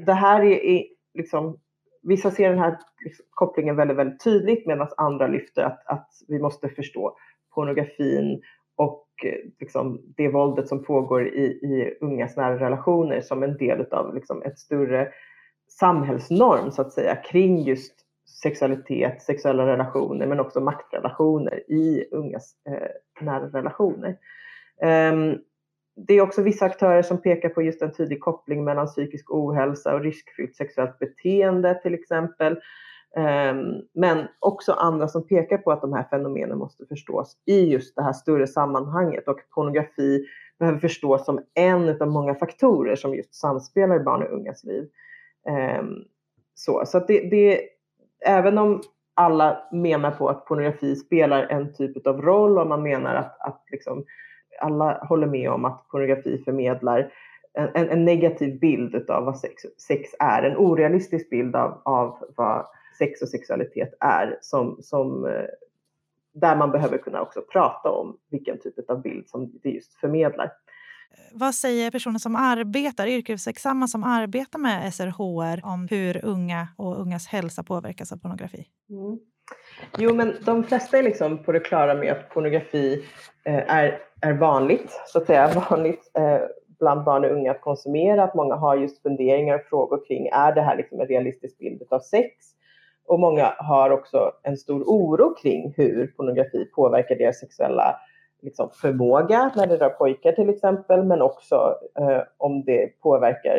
[0.05, 0.83] det här är,
[1.13, 1.57] liksom,
[2.03, 2.77] vissa ser den här
[3.29, 7.17] kopplingen väldigt, väldigt tydligt medan andra lyfter att, att vi måste förstå
[7.55, 8.41] pornografin
[8.75, 13.85] och eh, liksom, det våldet som pågår i, i ungas nära relationer som en del
[13.91, 15.07] av liksom, ett större
[15.79, 17.93] samhällsnorm så att säga kring just
[18.41, 24.17] sexualitet, sexuella relationer men också maktrelationer i ungas eh, nära relationer.
[24.81, 25.37] Ehm,
[26.07, 29.95] det är också vissa aktörer som pekar på just en tydlig koppling mellan psykisk ohälsa
[29.95, 32.59] och riskfyllt sexuellt beteende till exempel.
[33.15, 37.95] Ehm, men också andra som pekar på att de här fenomenen måste förstås i just
[37.95, 40.25] det här större sammanhanget och pornografi
[40.59, 44.89] behöver förstås som en av många faktorer som just samspelar i barn och ungas liv.
[45.49, 45.95] Ehm,
[46.53, 47.61] så, så att det, det,
[48.25, 48.81] även om
[49.13, 53.63] alla menar på att pornografi spelar en typ av roll och man menar att, att
[53.71, 54.05] liksom
[54.61, 57.11] alla håller med om att pornografi förmedlar
[57.53, 62.17] en, en, en negativ bild av vad sex, sex, är, en orealistisk bild av, av
[62.35, 62.65] vad
[62.97, 65.45] sex och sexualitet är som, som eh,
[66.33, 70.51] där man behöver kunna också prata om vilken typ av bild som det just förmedlar.
[71.31, 77.27] Vad säger personer som arbetar, yrkesverksamma som arbetar med SRHR om hur unga och ungas
[77.27, 78.67] hälsa påverkas av pornografi?
[78.89, 79.19] Mm.
[79.97, 83.05] Jo, men de flesta är liksom på det klara med att pornografi
[83.43, 86.39] eh, är, är vanligt, så att säga, vanligt eh,
[86.79, 90.55] bland barn och unga att konsumera, att många har just funderingar och frågor kring är
[90.55, 92.29] det här liksom en realistisk bild av sex?
[93.07, 97.95] Och många har också en stor oro kring hur pornografi påverkar deras sexuella
[98.41, 103.57] liksom, förmåga när det rör pojkar till exempel, men också eh, om det påverkar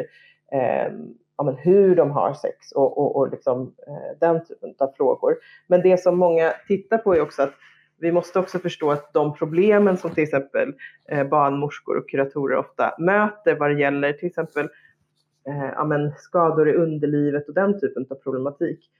[0.52, 0.92] eh,
[1.36, 5.36] ja, men hur de har sex och, och, och liksom, eh, den typen av frågor.
[5.66, 7.52] Men det som många tittar på är också att
[8.00, 10.74] vi måste också förstå att de problemen som till exempel
[11.08, 14.68] eh, barnmorskor och kuratorer ofta möter vad det gäller till exempel
[15.48, 18.90] eh, ja, men skador i underlivet och den typen av problematik.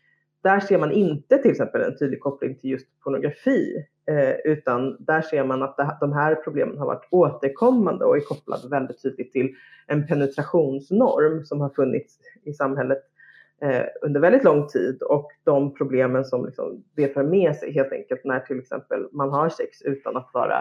[0.43, 5.23] Där ser man inte till exempel en tydlig koppling till just pornografi Eh, utan där
[5.23, 9.55] ser man att de här problemen har varit återkommande och är kopplade väldigt tydligt till
[9.87, 13.20] en penetrationsnorm som har funnits i samhället eh,
[13.63, 17.93] Eh, under väldigt lång tid och de problemen som liksom det för med sig helt
[17.93, 20.59] enkelt när till exempel man har sex utan att vara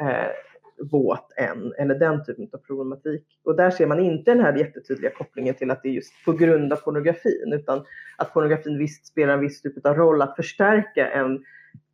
[0.00, 0.30] eh,
[0.90, 3.24] våt än eller den typen av problematik.
[3.44, 6.32] Och där ser man inte den här jättetydliga kopplingen till att det är just på
[6.32, 7.84] grund av pornografin utan
[8.16, 11.44] att pornografin visst spelar en viss typ av roll att förstärka en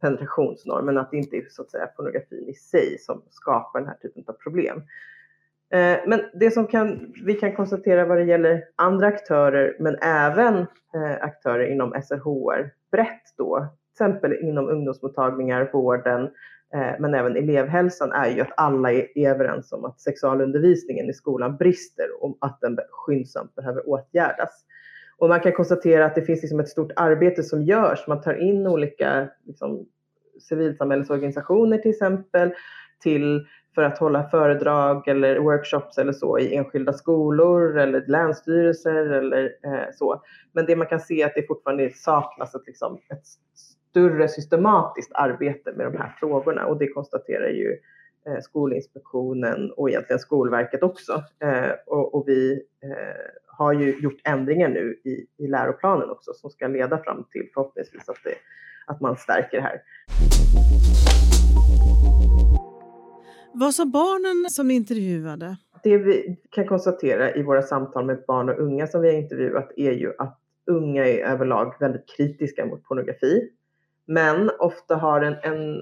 [0.00, 3.88] penetrationsnorm, men att det inte är så att säga pornografin i sig som skapar den
[3.88, 4.82] här typen av problem.
[5.72, 10.58] Eh, men det som kan, vi kan konstatera vad det gäller andra aktörer, men även
[10.94, 16.22] eh, aktörer inom SRHR brett då, till exempel inom ungdomsmottagningar, vården,
[16.74, 21.56] eh, men även elevhälsan är ju att alla är överens om att sexualundervisningen i skolan
[21.56, 24.64] brister och att den skyndsamt behöver åtgärdas.
[25.18, 28.06] Och man kan konstatera att det finns liksom ett stort arbete som görs.
[28.08, 29.86] Man tar in olika liksom,
[30.40, 32.52] civilsamhällesorganisationer till exempel
[33.02, 39.44] till för att hålla föredrag eller workshops eller så i enskilda skolor eller länsstyrelser eller
[39.64, 40.22] eh, så.
[40.52, 43.26] Men det man kan se är att det fortfarande saknas ett, liksom, ett
[43.90, 47.78] större systematiskt arbete med de här frågorna och det konstaterar ju
[48.26, 51.24] eh, Skolinspektionen och egentligen Skolverket också.
[51.42, 52.90] Eh, och, och, vi eh,
[53.46, 58.08] har ju gjort ändringar nu i, i läroplanen också som ska leda fram till förhoppningsvis
[58.08, 58.34] att, det,
[58.86, 59.82] att man stärker det här.
[63.54, 65.56] Vad sa barnen som ni intervjuade?
[65.82, 69.72] det vi kan konstatera i våra samtal med barn och unga som vi har intervjuat
[69.76, 73.48] är ju att unga är överlag väldigt kritiska mot pornografi.
[74.06, 75.80] Men ofta har en, en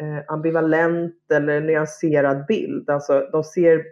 [0.00, 2.90] eh, ambivalent eller nyanserad bild.
[2.90, 3.84] Alltså de ser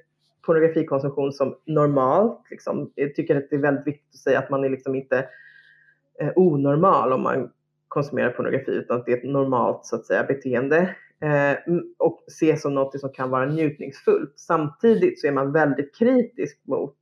[0.47, 2.41] pornografikonsumtion som normalt.
[2.51, 2.93] Liksom.
[2.95, 5.29] Jag tycker att det är väldigt viktigt att säga att man är liksom inte
[6.21, 7.51] eh, onormal om man
[7.89, 11.59] konsumerar pornografi utan att det är ett normalt så att säga, beteende Eh,
[11.99, 14.33] och ses som något som kan vara njutningsfullt.
[14.37, 16.97] Samtidigt så är man väldigt kritisk mot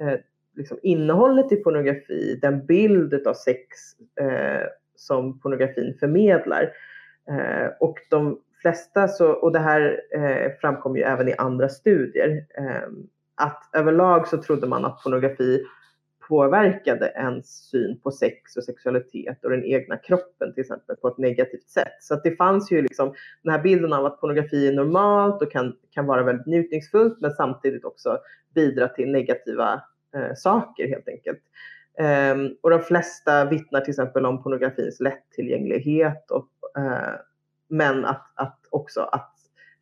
[0.00, 0.14] eh,
[0.56, 3.60] liksom innehållet i pornografi, den bild av sex
[4.20, 6.62] eh, som pornografin förmedlar.
[7.28, 12.46] Eh, och de flesta, så, och det här eh, framkommer ju även i andra studier,
[12.58, 12.88] eh,
[13.34, 15.64] att överlag så trodde man att pornografi
[16.28, 21.18] påverkade ens syn på sex och sexualitet och den egna kroppen till exempel på ett
[21.18, 21.96] negativt sätt.
[22.00, 25.52] Så att det fanns ju liksom den här bilden av att pornografi är normalt och
[25.52, 28.18] kan, kan vara väldigt njutningsfullt men samtidigt också
[28.54, 29.82] bidra till negativa
[30.14, 31.40] eh, saker helt enkelt.
[31.98, 36.48] Um, och de flesta vittnar till exempel om pornografins lättillgänglighet och,
[36.78, 37.14] uh,
[37.68, 39.33] men att, att också att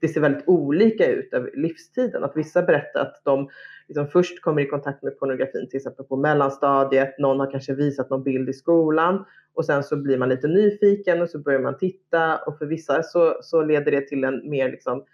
[0.03, 2.25] det ser väldigt olika ut över livstiden.
[2.25, 3.49] Att vissa berättar att de
[3.89, 8.11] liksom först kommer i kontakt med pornografin till exempel på mellanstadiet, någon har kanske visat
[8.11, 9.25] någon bild i skolan.
[9.55, 12.37] Och sen så blir man lite nyfiken och så börjar man titta.
[12.37, 15.05] Och för vissa så, så leder det till en mer liksom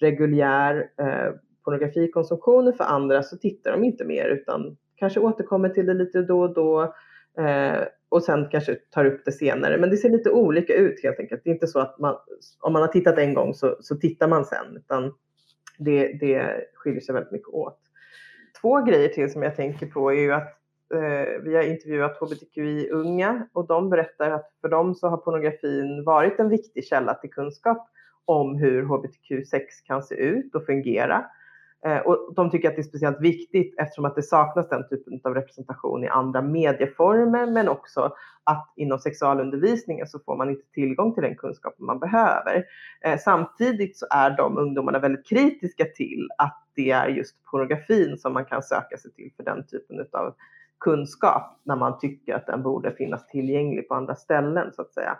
[0.00, 1.34] reguljär eh,
[1.64, 2.68] pornografikonsumtion.
[2.68, 6.40] Och för andra så tittar de inte mer utan kanske återkommer till det lite då
[6.40, 6.82] och då.
[7.38, 7.82] Eh,
[8.16, 9.78] och sen kanske tar upp det senare.
[9.78, 11.40] Men det ser lite olika ut helt enkelt.
[11.44, 12.16] Det är inte så att man,
[12.60, 15.14] om man har tittat en gång så, så tittar man sen, utan
[15.78, 17.78] det, det skiljer sig väldigt mycket åt.
[18.60, 20.48] Två grejer till som jag tänker på är ju att
[20.94, 26.40] eh, vi har intervjuat hbtqi-unga och de berättar att för dem så har pornografin varit
[26.40, 27.88] en viktig källa till kunskap
[28.24, 31.24] om hur hbtq-sex kan se ut och fungera.
[31.86, 35.20] Eh, och de tycker att det är speciellt viktigt eftersom att det saknas den typen
[35.24, 38.14] av representation i andra medieformer men också
[38.44, 42.64] att inom sexualundervisningen så får man inte tillgång till den kunskapen man behöver.
[43.00, 48.32] Eh, samtidigt så är de ungdomarna väldigt kritiska till att det är just pornografin som
[48.32, 50.34] man kan söka sig till för den typen av
[50.80, 55.18] kunskap när man tycker att den borde finnas tillgänglig på andra ställen så att säga.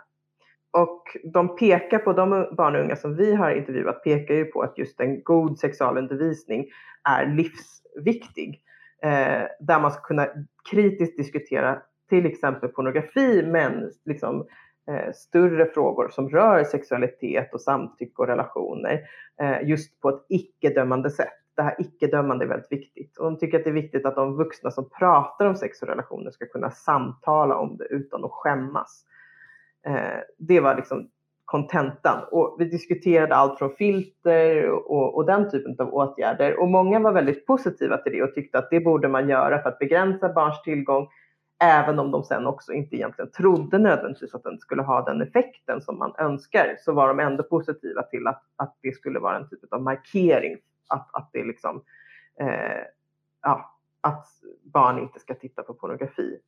[0.77, 4.61] Och de pekar på, de barn och unga som vi har intervjuat pekar ju på
[4.61, 6.65] att just en god sexualundervisning
[7.03, 8.61] är livsviktig.
[9.03, 10.27] Eh, där man ska kunna
[10.71, 14.47] kritiskt diskutera till exempel pornografi men liksom,
[14.91, 19.01] eh, större frågor som rör sexualitet och samtycke och relationer
[19.41, 21.33] eh, just på ett icke-dömande sätt.
[21.55, 23.17] Det här icke-dömande är väldigt viktigt.
[23.17, 25.87] Och de tycker att det är viktigt att de vuxna som pratar om sex och
[25.87, 29.05] relationer ska kunna samtala om det utan att skämmas.
[29.85, 31.09] Eh, det var liksom
[31.47, 32.23] kontentan.
[32.31, 36.59] Och vi diskuterade allt från filter och, och, den typen av åtgärder.
[36.59, 39.69] Och många var väldigt positiva till det och tyckte att det borde man göra för
[39.69, 41.07] att begränsa barns tillgång.
[41.63, 45.81] Även om de sen också inte egentligen trodde nödvändigtvis att den skulle ha den effekten
[45.81, 49.49] som man önskar så var de ändå positiva till att, att det skulle vara en
[49.49, 50.57] typ av markering.
[50.87, 51.83] Att, att det liksom,
[52.39, 52.83] eh,
[53.41, 54.27] ja, att
[54.63, 56.39] barn inte ska titta på pornografi.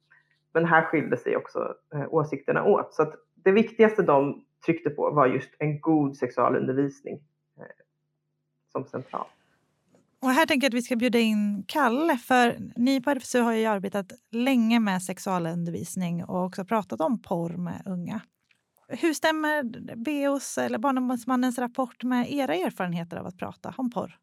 [0.54, 2.94] Men här skilde sig också eh, åsikterna åt.
[2.94, 7.14] Så det viktigaste de tryckte på var just en god sexualundervisning
[7.58, 7.64] eh,
[8.72, 9.26] som central.
[10.22, 13.54] Och här tänker jag att vi ska bjuda in Kalle, för ni på RFSU har
[13.54, 18.22] ju arbetat länge med sexualundervisning och också pratat om porr med unga.
[18.88, 19.64] Hur stämmer
[19.96, 24.18] BOs eller Barnombudsmannens rapport med era erfarenheter av att prata om porr?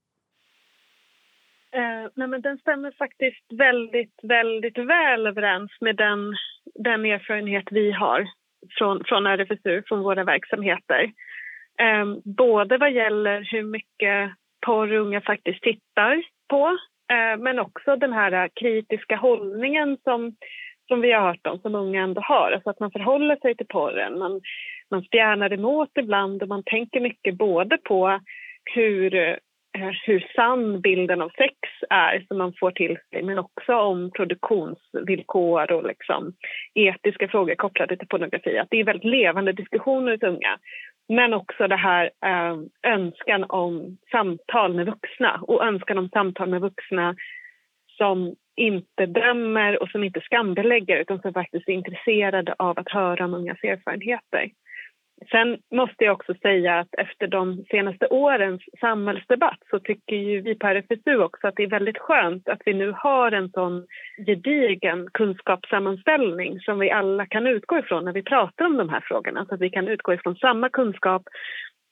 [1.77, 6.35] Eh, nej men den stämmer faktiskt väldigt, väldigt väl överens med den,
[6.75, 8.27] den erfarenhet vi har
[8.79, 11.13] från, från RFSU, från våra verksamheter.
[11.81, 14.31] Eh, både vad gäller hur mycket
[14.67, 16.79] porr unga faktiskt tittar på
[17.13, 20.37] eh, men också den här kritiska hållningen som,
[20.89, 22.53] som vi har hört om, som unga ändå har.
[22.53, 24.19] Alltså att man förhåller sig till porren.
[24.19, 24.41] Man,
[24.91, 28.21] man spjärnar emot ibland och man tänker mycket både på
[28.75, 29.39] hur
[29.77, 31.55] Eh, hur sann bilden av sex
[31.91, 36.33] är som man får till sig men också om produktionsvillkor och liksom
[36.75, 38.59] etiska frågor kopplade till pornografi.
[38.59, 40.59] Att det är väldigt levande diskussioner hos unga.
[41.09, 42.57] Men också det här eh,
[42.93, 47.15] önskan om samtal med vuxna och önskan om samtal med vuxna
[47.99, 53.25] som inte dömer och som inte skambelägger utan som faktiskt är intresserade av att höra
[53.25, 54.51] om ungas erfarenheter.
[55.31, 60.55] Sen måste jag också säga att efter de senaste årens samhällsdebatt så tycker ju vi
[60.55, 63.87] på RFSU också att det är väldigt skönt att vi nu har en sån
[64.27, 69.47] gedigen kunskapssammanställning som vi alla kan utgå ifrån när vi pratar om de här frågorna.
[69.47, 71.23] Så att vi kan utgå ifrån samma kunskap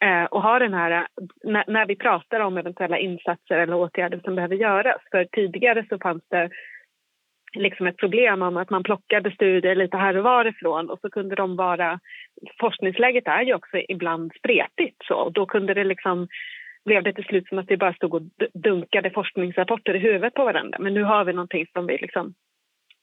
[0.04, 1.06] eh, och ha den här,
[1.44, 5.00] när vi pratar om eventuella insatser eller åtgärder som behöver göras.
[5.10, 6.50] För tidigare så fanns det
[7.54, 11.34] liksom ett problem om att man plockade studier lite här och varifrån och så kunde
[11.34, 12.00] de vara...
[12.60, 16.28] Forskningsläget är ju också ibland spretigt så och då kunde det liksom
[16.84, 18.22] blev det till slut som att vi bara stod och
[18.54, 20.78] dunkade forskningsrapporter i huvudet på varandra.
[20.80, 22.34] Men nu har vi någonting som vi liksom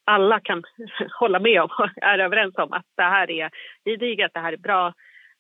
[0.06, 0.64] alla kan
[1.20, 3.50] hålla med om och är överens om att det här är
[3.86, 4.94] gediget, det här är bra.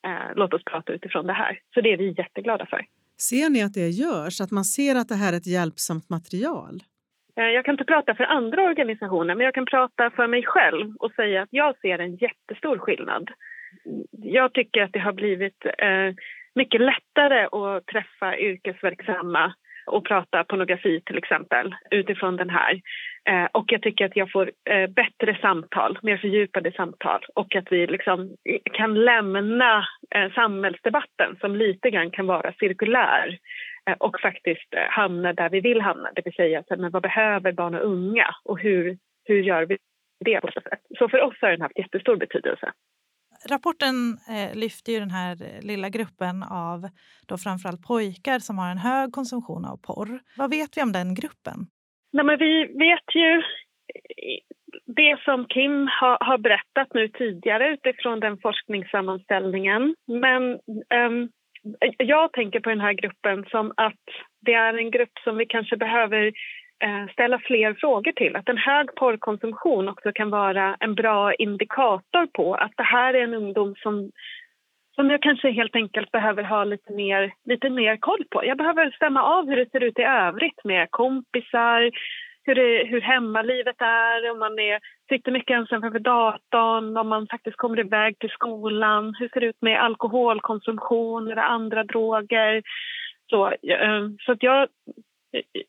[0.07, 1.59] Eh, låt oss prata utifrån det här.
[1.73, 2.85] Så det är vi jätteglada för.
[3.17, 6.83] Ser ni att det görs, att man ser att det här är ett hjälpsamt material?
[7.37, 10.93] Eh, jag kan inte prata för andra organisationer, men jag kan prata för mig själv
[10.99, 13.31] och säga att jag ser en jättestor skillnad.
[14.11, 16.13] Jag tycker att det har blivit eh,
[16.55, 19.53] mycket lättare att träffa yrkesverksamma
[19.85, 22.81] och prata pornografi till exempel utifrån den här.
[23.29, 27.71] Eh, och jag tycker att jag får eh, bättre samtal, mer fördjupade samtal och att
[27.71, 28.35] vi liksom
[28.73, 33.37] kan lämna eh, samhällsdebatten som lite grann kan vara cirkulär
[33.99, 37.51] och faktiskt eh, hamna där vi vill hamna, det vill säga så, men vad behöver
[37.51, 39.77] barn och unga och hur, hur gör vi
[40.25, 40.79] det på så sätt?
[40.97, 42.71] Så för oss har den haft jättestor betydelse.
[43.49, 46.89] Rapporten eh, lyfter ju den här eh, lilla gruppen av
[47.27, 50.19] då framförallt pojkar som har en hög konsumtion av porr.
[50.37, 51.57] Vad vet vi om den gruppen?
[52.13, 53.41] Nej, men vi vet ju
[54.85, 59.95] det som Kim har, har berättat nu tidigare utifrån den forskningssammanställningen.
[60.07, 60.43] Men
[61.07, 61.29] um,
[61.97, 64.03] jag tänker på den här gruppen som att
[64.41, 66.25] det är en grupp som vi kanske behöver
[66.83, 68.35] eh, ställa fler frågor till.
[68.35, 73.23] Att en hög porrkonsumtion också kan vara en bra indikator på att det här är
[73.23, 74.11] en ungdom som,
[74.95, 78.45] som jag kanske helt enkelt behöver ha lite mer, lite mer koll på.
[78.45, 81.91] Jag behöver stämma av hur det ser ut i övrigt med kompisar,
[82.43, 84.79] hur, det, hur hemmalivet är, om man är,
[85.09, 89.15] sitter mycket ensam framför datorn, om man faktiskt kommer iväg till skolan.
[89.19, 92.63] Hur ser det ut med alkoholkonsumtion eller andra droger?
[93.29, 94.67] Så, eh, så att jag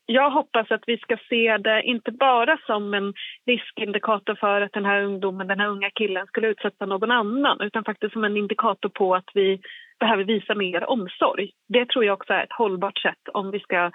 [0.05, 3.13] jag hoppas att vi ska se det inte bara som en
[3.45, 7.83] riskindikator för att den här ungdomen, den här unga killen skulle utsätta någon annan utan
[7.83, 9.61] faktiskt som en indikator på att vi
[9.99, 11.51] behöver visa mer omsorg.
[11.67, 13.91] Det tror jag också är ett hållbart sätt om vi ska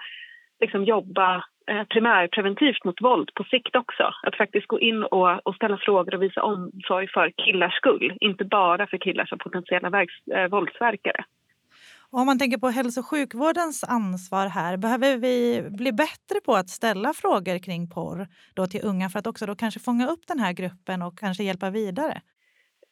[0.59, 4.03] liksom jobba Eh, primärpreventivt mot våld på sikt också.
[4.23, 8.45] Att faktiskt gå in och, och ställa frågor och visa omsorg för killars skull, inte
[8.45, 11.23] bara för killar som potentiella vägs, eh, våldsverkare.
[12.11, 16.53] Och om man tänker på hälso och sjukvårdens ansvar här, behöver vi bli bättre på
[16.55, 20.27] att ställa frågor kring porr då till unga för att också då kanske fånga upp
[20.27, 22.21] den här gruppen och kanske hjälpa vidare?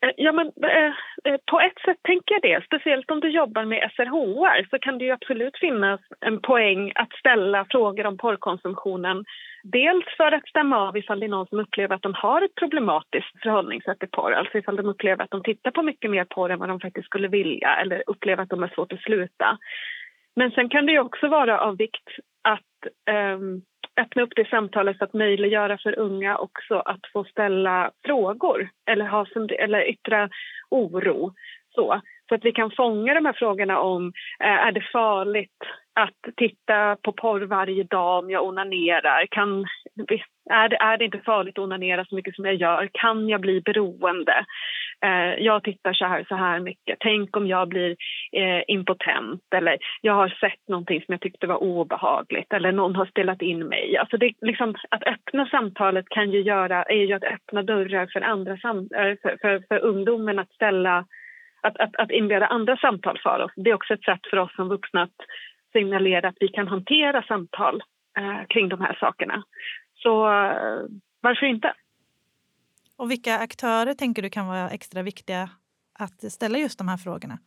[0.05, 0.93] Eh, ja, men, eh,
[1.23, 2.65] eh, på ett sätt tänker jag det.
[2.65, 7.13] Speciellt om du jobbar med SRHR så kan det ju absolut finnas en poäng att
[7.13, 9.25] ställa frågor om porrkonsumtionen.
[9.63, 12.55] Dels för att stämma av ifall det är någon som upplever att de har ett
[12.55, 14.31] problematiskt förhållningssätt till porr.
[14.31, 17.05] Alltså ifall de upplever att de tittar på mycket mer porr än vad de faktiskt
[17.05, 19.57] skulle vilja eller upplever att de har svårt att sluta.
[20.35, 22.09] Men sen kan det ju också vara av vikt
[22.41, 23.39] att eh,
[23.97, 29.05] öppna upp det samtalet för att möjliggöra för unga också att få ställa frågor eller,
[29.05, 29.25] ha,
[29.59, 30.29] eller yttra
[30.69, 31.33] oro.
[31.75, 34.13] Så, så att vi kan fånga de här frågorna om
[34.43, 35.57] eh, är det farligt
[35.99, 39.25] att titta på porr varje dag om jag onanerar?
[39.31, 39.65] Kan,
[40.49, 42.89] är, det, är det inte farligt att onanera så mycket som jag gör?
[42.93, 44.45] Kan jag bli beroende?
[45.05, 46.97] Eh, jag tittar så här så här mycket.
[46.99, 47.95] Tänk om jag blir
[48.31, 53.05] eh, impotent eller jag har sett någonting som jag tyckte var obehagligt eller någon har
[53.05, 53.97] spelat in mig.
[53.97, 58.21] Alltså det, liksom, att öppna samtalet kan ju göra, är ju att öppna dörrar för,
[58.21, 61.05] andra sam, eh, för, för, för ungdomen att ställa
[61.67, 63.51] att, att, att inleda andra samtal för oss.
[63.55, 65.19] Det är också ett sätt för oss som vuxna att
[65.73, 67.83] signalera att vi kan hantera samtal
[68.17, 69.43] eh, kring de här sakerna.
[69.95, 70.79] Så eh,
[71.21, 71.73] varför inte?
[72.97, 75.49] Och vilka aktörer tänker du kan vara extra viktiga
[75.99, 77.37] att ställa just de här frågorna?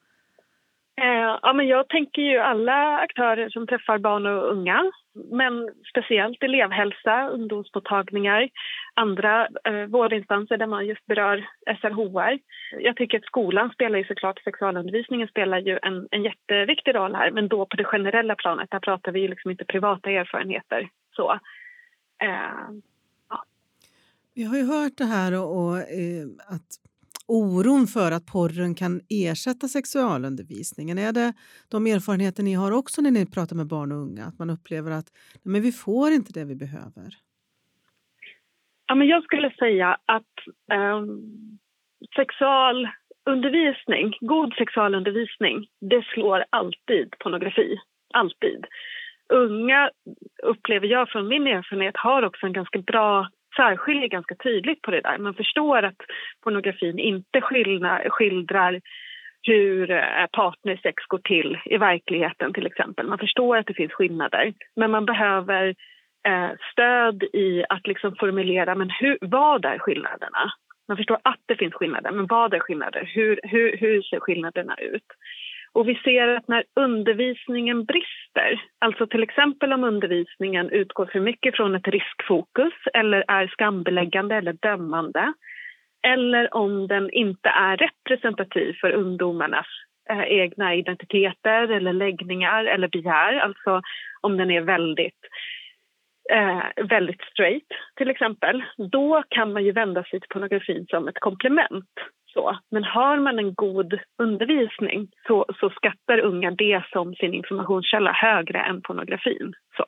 [1.01, 6.43] Eh, ja, men jag tänker ju alla aktörer som träffar barn och unga men speciellt
[6.43, 8.49] elevhälsa, ungdomsmottagningar,
[8.95, 11.49] andra eh, vårdinstanser där man just berör
[11.81, 12.39] SRHR.
[12.81, 17.31] Jag tycker att skolan spelar ju såklart, sexualundervisningen spelar ju en, en jätteviktig roll här
[17.31, 20.89] men då på det generella planet, där pratar vi ju liksom inte privata erfarenheter.
[21.17, 21.33] Så,
[22.23, 22.69] eh,
[23.29, 23.45] ja.
[24.35, 26.89] Vi har ju hört det här och, och eh, att
[27.31, 30.99] oron för att porren kan ersätta sexualundervisningen?
[30.99, 31.33] Är det
[31.70, 34.24] de erfarenheter ni har också när ni pratar med barn och unga?
[34.24, 35.09] Att man upplever att
[35.43, 37.09] nej, men vi får inte det vi behöver?
[38.87, 40.35] Ja, men jag skulle säga att
[40.72, 41.01] eh,
[42.16, 47.78] sexualundervisning, god sexualundervisning, det slår alltid pornografi.
[48.14, 48.66] Alltid.
[49.33, 49.91] Unga,
[50.43, 53.28] upplever jag från min erfarenhet, har också en ganska bra
[53.61, 55.19] särskiljer ganska tydligt på det där.
[55.19, 56.01] Man förstår att
[56.45, 58.81] pornografin inte skildrar, skildrar
[59.43, 63.07] hur eh, partnersex går till i verkligheten till exempel.
[63.07, 65.75] Man förstår att det finns skillnader men man behöver
[66.29, 70.53] eh, stöd i att liksom formulera men hur, vad är skillnaderna?
[70.89, 73.11] Man förstår att det finns skillnader, men vad är skillnader?
[73.15, 75.07] Hur, hur, hur ser skillnaderna ut?
[75.73, 81.57] Och vi ser att när undervisningen brister, alltså till exempel om undervisningen utgår för mycket
[81.57, 85.33] från ett riskfokus eller är skambeläggande eller dömande
[86.03, 89.66] eller om den inte är representativ för ungdomarnas
[90.11, 93.83] eh, egna identiteter eller läggningar eller begär, alltså
[94.21, 95.21] om den är väldigt
[96.33, 98.62] eh, väldigt straight, till exempel,
[98.93, 101.91] då kan man ju vända sig till pornografin som ett komplement.
[102.35, 102.59] Så.
[102.70, 108.59] Men har man en god undervisning så, så skattar unga det som sin informationskälla högre
[108.59, 109.53] än pornografin.
[109.76, 109.85] Så.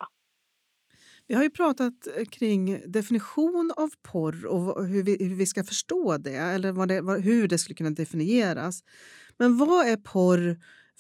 [1.29, 5.65] Vi har ju pratat eh, kring definition av porr och hur vi, hur vi ska
[5.65, 8.83] förstå det, eller vad det, hur det skulle kunna definieras.
[9.39, 10.57] Men vad är porr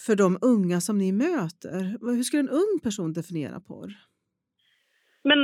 [0.06, 1.80] för de unga som ni möter?
[2.16, 3.90] Hur skulle en ung person definiera porr?
[5.24, 5.38] Men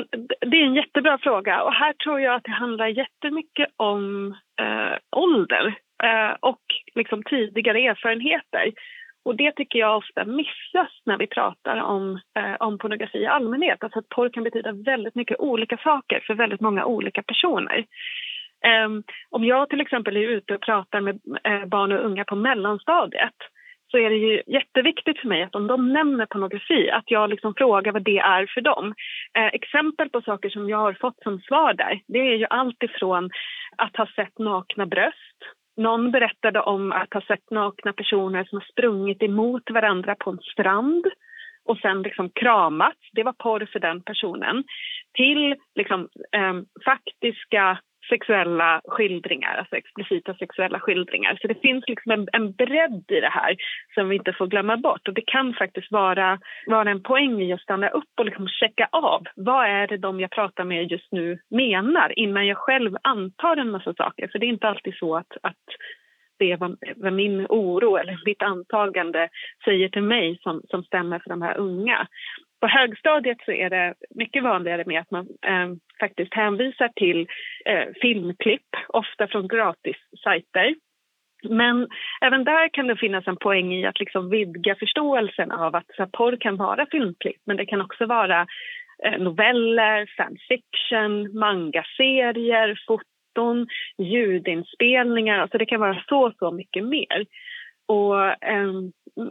[0.50, 4.96] det är en jättebra fråga och här tror jag att det handlar jättemycket om eh,
[5.16, 6.62] ålder eh, och
[6.94, 8.72] liksom tidigare erfarenheter.
[9.24, 13.84] Och det tycker jag ofta missas när vi pratar om, eh, om pornografi i allmänhet.
[13.84, 17.84] Alltså att porr kan betyda väldigt mycket olika saker för väldigt många olika personer.
[18.86, 22.36] Um, om jag till exempel är ute och pratar med eh, barn och unga på
[22.36, 23.34] mellanstadiet
[23.90, 27.54] så är det ju jätteviktigt för mig att om de nämner pornografi att jag liksom
[27.54, 28.94] frågar vad det är för dem.
[29.38, 32.82] Eh, exempel på saker som jag har fått som svar där det är ju allt
[32.82, 33.30] ifrån
[33.76, 35.38] att ha sett nakna bröst
[35.78, 40.38] någon berättade om att ha sett nakna personer som har sprungit emot varandra på en
[40.38, 41.06] strand
[41.64, 42.98] och sen liksom kramats.
[43.12, 44.64] Det var porr för den personen.
[45.14, 46.54] Till liksom, eh,
[46.84, 51.38] faktiska sexuella skildringar, alltså explicita sexuella skildringar.
[51.40, 53.56] Så det finns liksom en, en bredd i det här
[53.94, 55.08] som vi inte får glömma bort.
[55.08, 58.88] Och det kan faktiskt vara, vara en poäng i att stanna upp och liksom checka
[58.92, 59.26] av.
[59.36, 63.70] Vad är det de jag pratar med just nu menar innan jag själv antar en
[63.70, 64.28] massa saker?
[64.28, 65.66] För det är inte alltid så att, att
[66.38, 69.28] det är vad, vad, min oro eller mitt antagande
[69.64, 72.08] säger till mig som, som stämmer för de här unga.
[72.60, 75.68] På högstadiet så är det mycket vanligare med att man eh,
[76.00, 77.26] faktiskt hänvisar till
[77.64, 80.74] eh, filmklipp, ofta från gratissajter.
[81.42, 81.88] Men
[82.20, 86.06] även där kan det finnas en poäng i att liksom vidga förståelsen av att så
[86.06, 88.46] porr kan vara filmklipp men det kan också vara
[89.04, 93.66] eh, noveller, fanfiction, mangaserier, foton,
[93.98, 95.38] ljudinspelningar.
[95.38, 97.26] Alltså det kan vara så, så mycket mer.
[97.88, 98.72] Och, eh,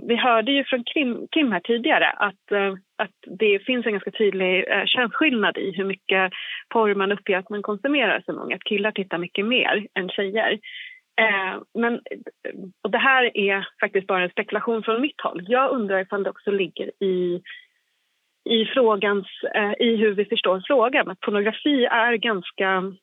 [0.07, 4.11] vi hörde ju från Kim, Kim här tidigare att, eh, att det finns en ganska
[4.11, 6.31] tydlig eh, könsskillnad i hur mycket
[6.69, 8.53] porr man uppger att man konsumerar som ung.
[8.53, 10.59] Att killar tittar mycket mer än tjejer.
[11.21, 12.01] Eh, men,
[12.83, 15.45] och det här är faktiskt bara en spekulation från mitt håll.
[15.47, 17.41] Jag undrar ifall det också ligger i
[18.49, 21.09] i, frågans, eh, i hur vi förstår frågan.
[21.09, 22.93] Att pornografi är ganska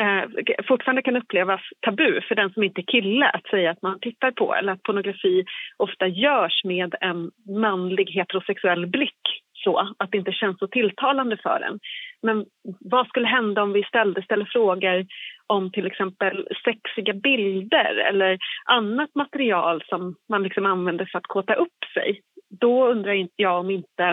[0.00, 0.24] Eh,
[0.68, 4.30] fortfarande kan upplevas tabu för den som inte är kille att säga att man tittar
[4.30, 5.44] på eller att pornografi
[5.76, 7.30] ofta görs med en
[7.60, 9.20] manlig heterosexuell blick
[9.64, 11.78] så att det inte känns så tilltalande för en.
[12.22, 12.46] Men
[12.80, 15.06] vad skulle hända om vi ställde, ställde frågor
[15.46, 21.54] om till exempel sexiga bilder eller annat material som man liksom använder för att kåta
[21.54, 22.20] upp sig?
[22.60, 24.04] Då undrar jag om inte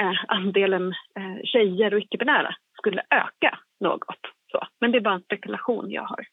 [0.00, 4.35] eh, andelen eh, tjejer och icke-binära skulle öka något.
[4.56, 4.66] Så.
[4.80, 6.26] Men det är bara en spekulation jag har.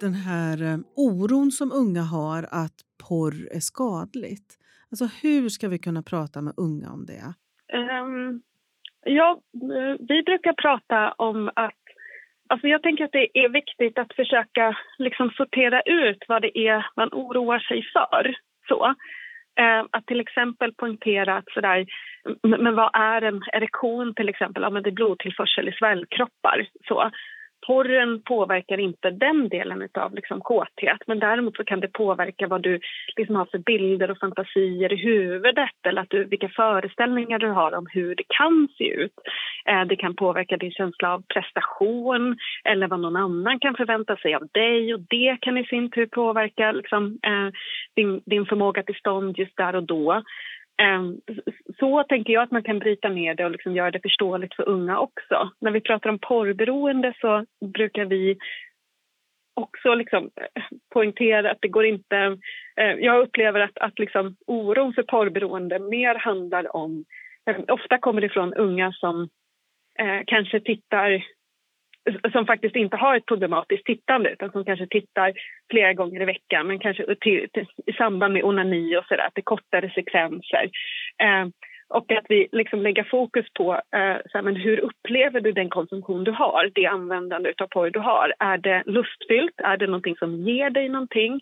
[0.00, 2.72] Den här eh, oron som unga har att
[3.08, 4.58] porr är skadligt.
[4.90, 7.34] Alltså hur ska vi kunna prata med unga om det?
[8.02, 8.42] Um,
[9.04, 9.40] ja,
[9.98, 11.77] vi brukar prata om att
[12.48, 16.86] Alltså jag tänker att det är viktigt att försöka liksom sortera ut vad det är
[16.96, 18.34] man oroar sig för.
[18.68, 18.94] Så.
[19.60, 21.86] Eh, att till exempel poängtera att sådär,
[22.42, 24.62] men vad är en erektion till exempel?
[24.62, 26.66] Ja, men det är blodtillförsel i svällkroppar.
[26.88, 27.10] Så
[27.68, 32.62] porren påverkar inte den delen av liksom kåthet men däremot så kan det påverka vad
[32.62, 32.80] du
[33.16, 37.74] liksom har för bilder och fantasier i huvudet eller att du, vilka föreställningar du har
[37.74, 39.12] om hur det kan se ut.
[39.66, 44.34] Eh, det kan påverka din känsla av prestation eller vad någon annan kan förvänta sig
[44.34, 47.48] av dig och det kan i sin tur påverka liksom, eh,
[47.96, 50.22] din, din förmåga till stånd just där och då.
[50.82, 51.20] Ehm,
[51.78, 54.68] så tänker jag att man kan bryta ner det och liksom göra det förståeligt för
[54.68, 55.50] unga också.
[55.60, 58.38] När vi pratar om porrberoende så brukar vi
[59.54, 60.62] också liksom eh,
[60.92, 62.16] poängtera att det går inte...
[62.76, 67.04] Eh, jag upplever att, att liksom oron för porrberoende mer handlar om
[67.50, 69.28] eh, ofta kommer det från unga som
[69.98, 71.24] eh, kanske tittar
[72.32, 75.32] som faktiskt inte har ett problematiskt tittande utan som kanske tittar
[75.70, 79.44] flera gånger i veckan men kanske till, till, i samband med onani och sådär, till
[79.44, 80.70] kortare sekvenser.
[81.22, 81.46] Eh,
[81.90, 86.24] och att vi liksom lägger fokus på eh, så men hur upplever du den konsumtion
[86.24, 88.34] du har, det användande av porr du har.
[88.38, 89.60] Är det lustfyllt?
[89.64, 91.40] Är det någonting som ger dig någonting?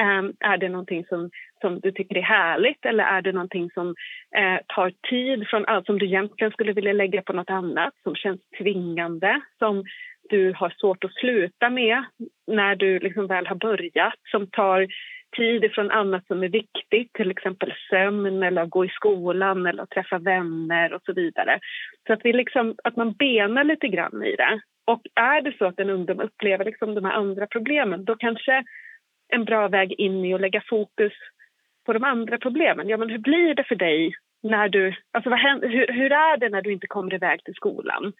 [0.00, 1.30] Eh, är det någonting som,
[1.60, 3.88] som du tycker är härligt eller är det någonting som
[4.36, 8.14] eh, tar tid från allt som du egentligen skulle vilja lägga på något annat, som
[8.14, 9.84] känns tvingande, som
[10.28, 12.04] du har svårt att sluta med
[12.46, 14.86] när du liksom väl har börjat, som tar
[15.36, 19.82] tid från annat som är viktigt, till exempel sömn eller att gå i skolan eller
[19.82, 21.58] att träffa vänner och så vidare.
[22.06, 24.60] Så att, vi liksom, att man benar lite grann i det.
[24.86, 28.64] Och är det så att en ungdom upplever liksom de här andra problemen då kanske
[29.28, 31.12] en bra väg in i att lägga fokus
[31.86, 32.88] på de andra problemen.
[32.88, 34.12] Ja, men hur blir det för dig
[34.42, 34.94] när du...
[35.12, 38.12] Alltså vad händer, hur, hur är det när du inte kommer iväg till skolan?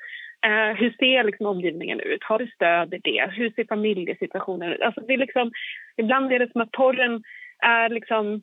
[0.46, 2.24] Eh, hur ser liksom omgivningen ut?
[2.24, 3.30] Har du stöd i det?
[3.32, 4.80] Hur ser familjesituationen ut?
[4.80, 5.52] Alltså det är liksom,
[5.96, 7.22] ibland är det som att porren
[7.58, 8.34] är, liksom,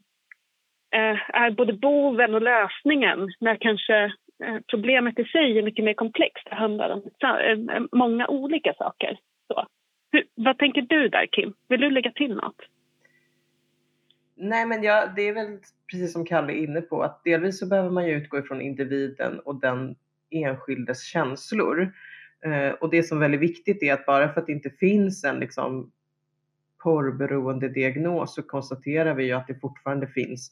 [0.95, 4.03] eh, är både boven och lösningen när kanske
[4.43, 6.47] eh, problemet i sig är mycket mer komplext.
[6.49, 9.17] Det handlar om eh, många olika saker.
[9.47, 9.67] Så.
[10.11, 11.53] Hur, vad tänker du där, Kim?
[11.69, 12.61] Vill du lägga till något?
[14.37, 15.57] Nej, men jag, det är väl
[15.91, 19.39] precis som Kalle är inne på att delvis så behöver man ju utgå ifrån individen
[19.39, 19.95] och den
[20.29, 21.93] enskildes känslor.
[22.45, 25.23] Eh, och det som är väldigt viktigt är att bara för att det inte finns
[25.23, 25.91] en liksom,
[26.83, 30.51] porrberoende diagnos så konstaterar vi ju att det fortfarande finns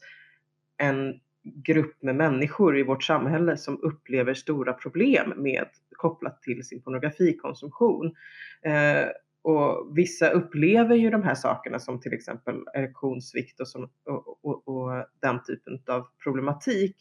[0.78, 6.82] en grupp med människor i vårt samhälle som upplever stora problem med kopplat till sin
[6.82, 8.16] pornografikonsumtion.
[8.62, 9.08] Eh,
[9.46, 14.68] och vissa upplever ju de här sakerna som till exempel erektionssvikt och, som, och, och,
[14.68, 16.96] och den typen av problematik.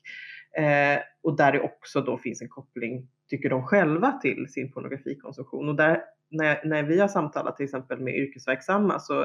[0.59, 5.69] Eh, och där det också då finns en koppling, tycker de själva, till sin pornografikonsumtion.
[5.69, 9.23] Och där, när, när vi har samtalat till exempel med yrkesverksamma så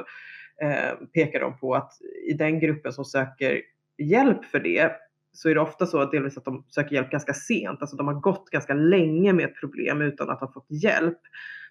[0.61, 1.91] eh, pekar de på att
[2.30, 3.61] i den gruppen som söker
[3.97, 4.91] hjälp för det
[5.32, 7.82] så är det ofta så att delvis att de söker hjälp ganska sent.
[7.82, 11.20] Alltså de har gått ganska länge med ett problem utan att ha fått hjälp.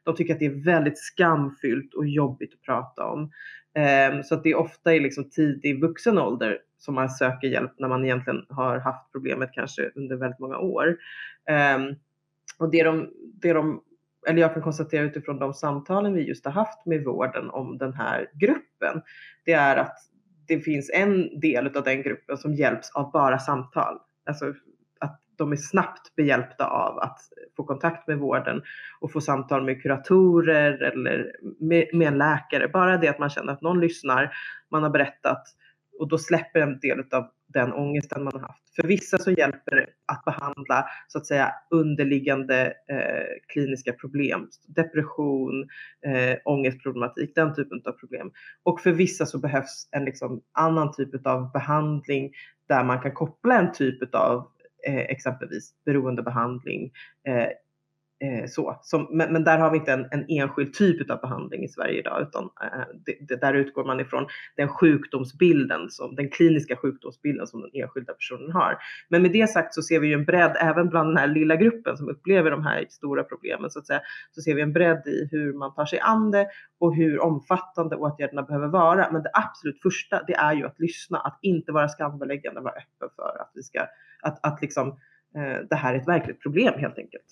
[0.04, 3.30] De tycker att det är väldigt skamfyllt och jobbigt att prata om.
[3.74, 7.72] Ehm, så att det är ofta i liksom tidig vuxen ålder som man söker hjälp
[7.78, 10.96] när man egentligen har haft problemet kanske under väldigt många år.
[11.48, 11.94] Ehm,
[12.58, 13.10] och det de,
[13.42, 13.82] det de
[14.28, 17.92] eller jag kan konstatera utifrån de samtalen vi just har haft med vården om den
[17.92, 19.02] här gruppen,
[19.44, 19.98] det är att
[20.46, 23.98] det finns en del av den gruppen som hjälps av bara samtal.
[24.26, 24.54] Alltså
[25.38, 27.20] de är snabbt behjälpta av att
[27.56, 28.62] få kontakt med vården
[29.00, 32.68] och få samtal med kuratorer eller med, med en läkare.
[32.68, 34.32] Bara det att man känner att någon lyssnar,
[34.70, 35.42] man har berättat
[35.98, 38.74] och då släpper en del av den ångesten man har haft.
[38.76, 45.68] För vissa så hjälper det att behandla så att säga underliggande eh, kliniska problem, depression,
[46.06, 48.30] eh, ångestproblematik, den typen av problem.
[48.62, 52.30] Och för vissa så behövs en liksom, annan typ av behandling
[52.68, 54.48] där man kan koppla en typ av
[54.80, 57.50] Eh, exempelvis beroendebehandling eh,
[58.20, 58.78] eh, så.
[58.82, 61.98] Som, men, men, där har vi inte en, en enskild typ av behandling i Sverige
[61.98, 67.46] idag utan eh, det, det, där utgår man ifrån den sjukdomsbilden, som, den kliniska sjukdomsbilden
[67.46, 68.78] som den enskilda personen har.
[69.08, 71.56] Men med det sagt så ser vi ju en bredd även bland den här lilla
[71.56, 74.00] gruppen som upplever de här stora problemen så att säga.
[74.32, 76.46] Så ser vi en bredd i hur man tar sig an det
[76.78, 79.12] och hur omfattande åtgärderna behöver vara.
[79.12, 83.08] Men det absolut första det är ju att lyssna, att inte vara skambeläggande, vara öppen
[83.16, 83.80] för att vi ska,
[84.22, 84.88] att, att liksom
[85.34, 87.24] eh, det här är ett verkligt problem helt enkelt.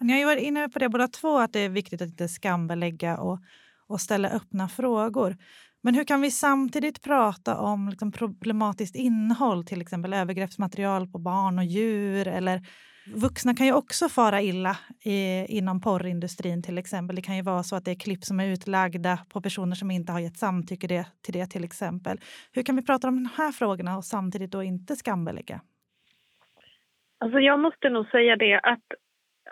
[0.00, 2.28] Ni har ju varit inne på det båda två, att det är viktigt att inte
[2.28, 3.38] skambelägga och,
[3.86, 5.36] och ställa öppna frågor.
[5.82, 11.58] Men hur kan vi samtidigt prata om liksom problematiskt innehåll, till exempel övergreppsmaterial på barn
[11.58, 12.62] och djur eller
[13.14, 17.16] Vuxna kan ju också fara illa i, inom porrindustrin till exempel.
[17.16, 19.90] Det kan ju vara så att det är klipp som är utlagda på personer som
[19.90, 22.18] inte har gett samtycke det, till det till exempel.
[22.52, 25.60] Hur kan vi prata om de här frågorna och samtidigt då inte skambelägga?
[27.18, 28.84] Alltså jag måste nog säga det att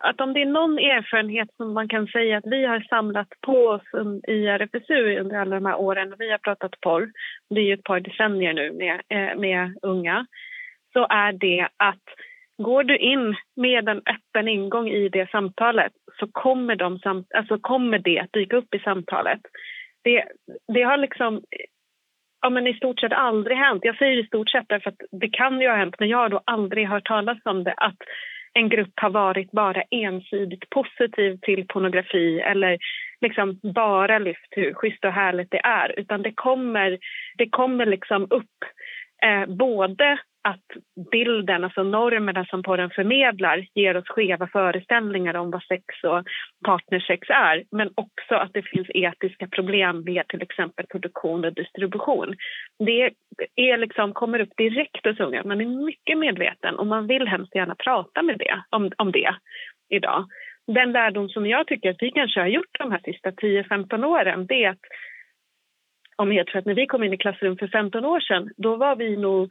[0.05, 3.67] att om det är någon erfarenhet som man kan säga att vi har samlat på
[3.67, 3.83] oss
[4.29, 7.11] i RFSU under alla de här åren, och vi har pratat porr,
[7.51, 10.27] det är ju ett par decennier nu med, eh, med unga,
[10.93, 12.05] så är det att
[12.63, 17.59] går du in med en öppen ingång i det samtalet så kommer, de samt, alltså
[17.59, 19.41] kommer det att dyka upp i samtalet.
[20.05, 20.25] Det,
[20.75, 21.43] det har liksom
[22.41, 23.85] ja, men i stort sett aldrig hänt.
[23.85, 26.29] Jag säger i stort sett därför att det kan ju ha hänt, men jag har
[26.29, 27.75] då aldrig hört talas om det.
[27.77, 27.97] Att
[28.55, 32.79] en grupp har varit bara ensidigt positiv till pornografi eller
[33.21, 35.99] liksom bara lyft hur schysst och härligt det är.
[36.01, 36.99] Utan det kommer,
[37.39, 38.59] det kommer liksom upp
[39.23, 40.19] eh, både
[40.49, 40.67] att
[41.11, 46.25] bilden, alltså normerna som porren förmedlar ger oss skeva föreställningar om vad sex och
[46.65, 52.35] partnersex är men också att det finns etiska problem med till exempel produktion och distribution.
[52.79, 53.11] Det
[53.57, 55.45] är liksom, kommer upp direkt hos unga.
[55.45, 59.35] Man är mycket medveten och man vill hemskt gärna prata med det, om, om det
[59.89, 60.27] idag.
[60.67, 64.47] Den lärdom som jag tycker att vi kanske har gjort de här sista 10-15 åren
[64.47, 64.85] det är att
[66.17, 68.77] om jag tror att när vi kom in i klassrum för 15 år sedan då
[68.77, 69.51] var vi nog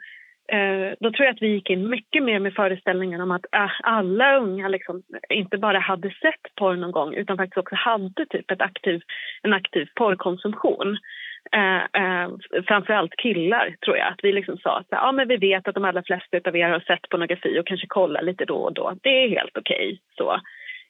[0.52, 3.72] Eh, då tror jag att vi gick in mycket mer med föreställningen om att eh,
[3.84, 8.52] alla unga liksom inte bara hade sett porr någon gång utan faktiskt också hade typ
[8.52, 9.02] ett aktiv,
[9.42, 10.98] en aktiv porrkonsumtion.
[11.52, 12.30] Eh, eh,
[12.68, 14.08] framförallt killar, tror jag.
[14.08, 16.70] Att vi liksom sa att ja, men vi vet att de allra flesta av er
[16.70, 18.94] har sett pornografi och kanske kollar lite då och då.
[19.04, 20.00] Det är helt okej.
[20.20, 20.40] Okay,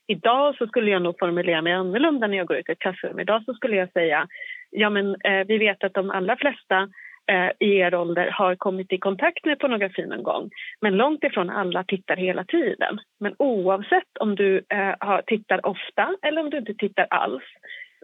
[0.07, 3.19] Idag så skulle jag nog formulera mig annorlunda när jag går ut i ett klassrum.
[3.19, 4.27] Idag så skulle jag säga
[4.71, 6.89] ja, men, eh, vi vet att de allra flesta
[7.31, 10.49] eh, i er ålder har kommit i kontakt med pornografi någon gång.
[10.81, 12.99] Men långt ifrån alla tittar hela tiden.
[13.19, 17.43] Men oavsett om du eh, tittar ofta eller om du inte tittar alls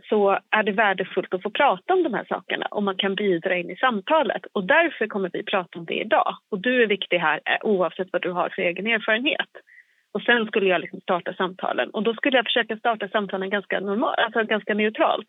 [0.10, 3.58] så är det värdefullt att få prata om de här sakerna och man kan bidra
[3.58, 4.46] in i samtalet.
[4.54, 6.38] Och därför kommer vi prata om det idag.
[6.52, 9.50] Och du är viktig här eh, oavsett vad du har för egen erfarenhet.
[10.12, 13.80] Och sen skulle jag liksom starta samtalen och då skulle jag försöka starta samtalen ganska,
[13.80, 15.28] normal, alltså ganska neutralt.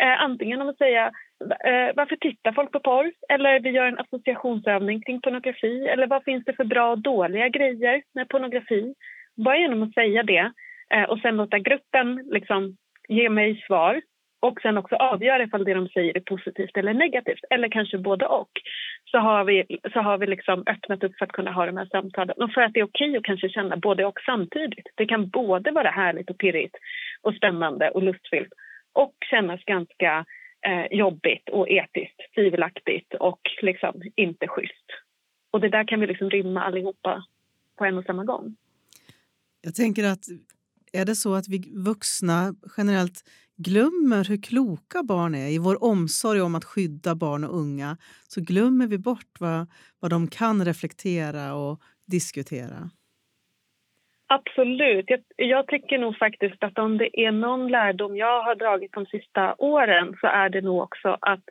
[0.00, 1.10] Eh, antingen om att säga
[1.40, 3.12] Eh, varför tittar folk på porr?
[3.28, 5.86] Eller vi gör en associationsövning kring pornografi.
[5.86, 8.94] Eller vad finns det för bra och dåliga grejer med pornografi?
[9.36, 10.52] Bara genom att säga det
[10.94, 12.76] eh, och sen låta gruppen liksom
[13.08, 14.00] ge mig svar
[14.40, 18.26] och sen också avgöra ifall det de säger är positivt eller negativt, eller kanske både
[18.26, 18.50] och,
[19.10, 21.86] så har vi, så har vi liksom öppnat upp för att kunna ha de här
[21.86, 22.36] samtalen.
[22.36, 24.86] Och för att det är okej att kanske känna både och samtidigt.
[24.94, 26.76] Det kan både vara härligt och pirrigt
[27.22, 28.52] och spännande och lustfyllt
[28.92, 30.24] och kännas ganska
[30.66, 34.86] eh, jobbigt och etiskt tvivelaktigt och liksom inte schysst.
[35.50, 37.24] Och det där kan vi liksom rymma allihopa
[37.78, 38.56] på en och samma gång.
[39.60, 40.24] Jag tänker att
[40.92, 43.24] är det så att vi vuxna generellt
[43.56, 47.96] glömmer hur kloka barn är i vår omsorg om att skydda barn och unga
[48.28, 49.66] så glömmer vi bort vad,
[50.00, 52.90] vad de kan reflektera och diskutera.
[54.28, 55.04] Absolut.
[55.08, 59.06] Jag, jag, tycker nog faktiskt att om det är någon lärdom jag har dragit de
[59.06, 61.44] sista åren så är det nog också att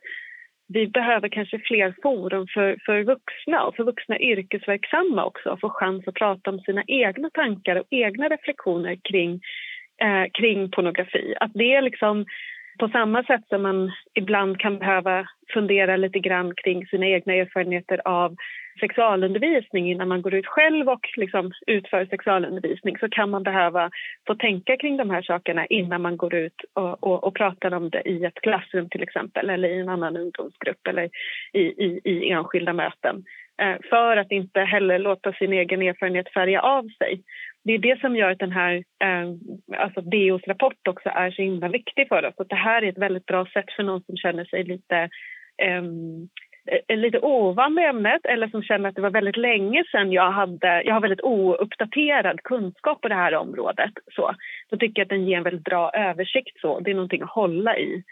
[0.68, 5.70] vi behöver kanske fler forum för, för vuxna och för vuxna yrkesverksamma också att få
[5.70, 9.42] chans att prata om sina egna tankar och egna reflektioner kring,
[10.02, 11.36] eh, kring pornografi.
[11.40, 12.26] Att det är liksom
[12.80, 18.02] på samma sätt som man ibland kan behöva fundera lite grann kring sina egna erfarenheter
[18.06, 18.36] av
[18.80, 23.90] sexualundervisning innan man går ut själv och liksom utför sexualundervisning så kan man behöva
[24.28, 27.90] få tänka kring de här sakerna innan man går ut och, och, och pratar om
[27.90, 31.10] det i ett klassrum till exempel eller i en annan ungdomsgrupp eller
[31.54, 33.24] i, i, i enskilda möten.
[33.62, 37.22] Eh, för att inte heller låta sin egen erfarenhet färga av sig.
[37.64, 39.28] Det är det som gör att den här, eh,
[39.78, 42.34] alltså DOs rapport också är så himla viktig för oss.
[42.38, 45.10] Att det här är ett väldigt bra sätt för någon som känner sig lite
[45.80, 46.30] um,
[46.68, 50.12] Eh, eh, lite ovan med ämnet eller som känner att det var väldigt länge sedan
[50.12, 53.92] jag hade, jag har väldigt ouppdaterad kunskap på det här området.
[54.16, 54.32] Så,
[54.70, 56.60] då tycker jag att den ger en väldigt bra översikt.
[56.62, 56.80] Så.
[56.80, 58.04] Det är någonting att hålla i.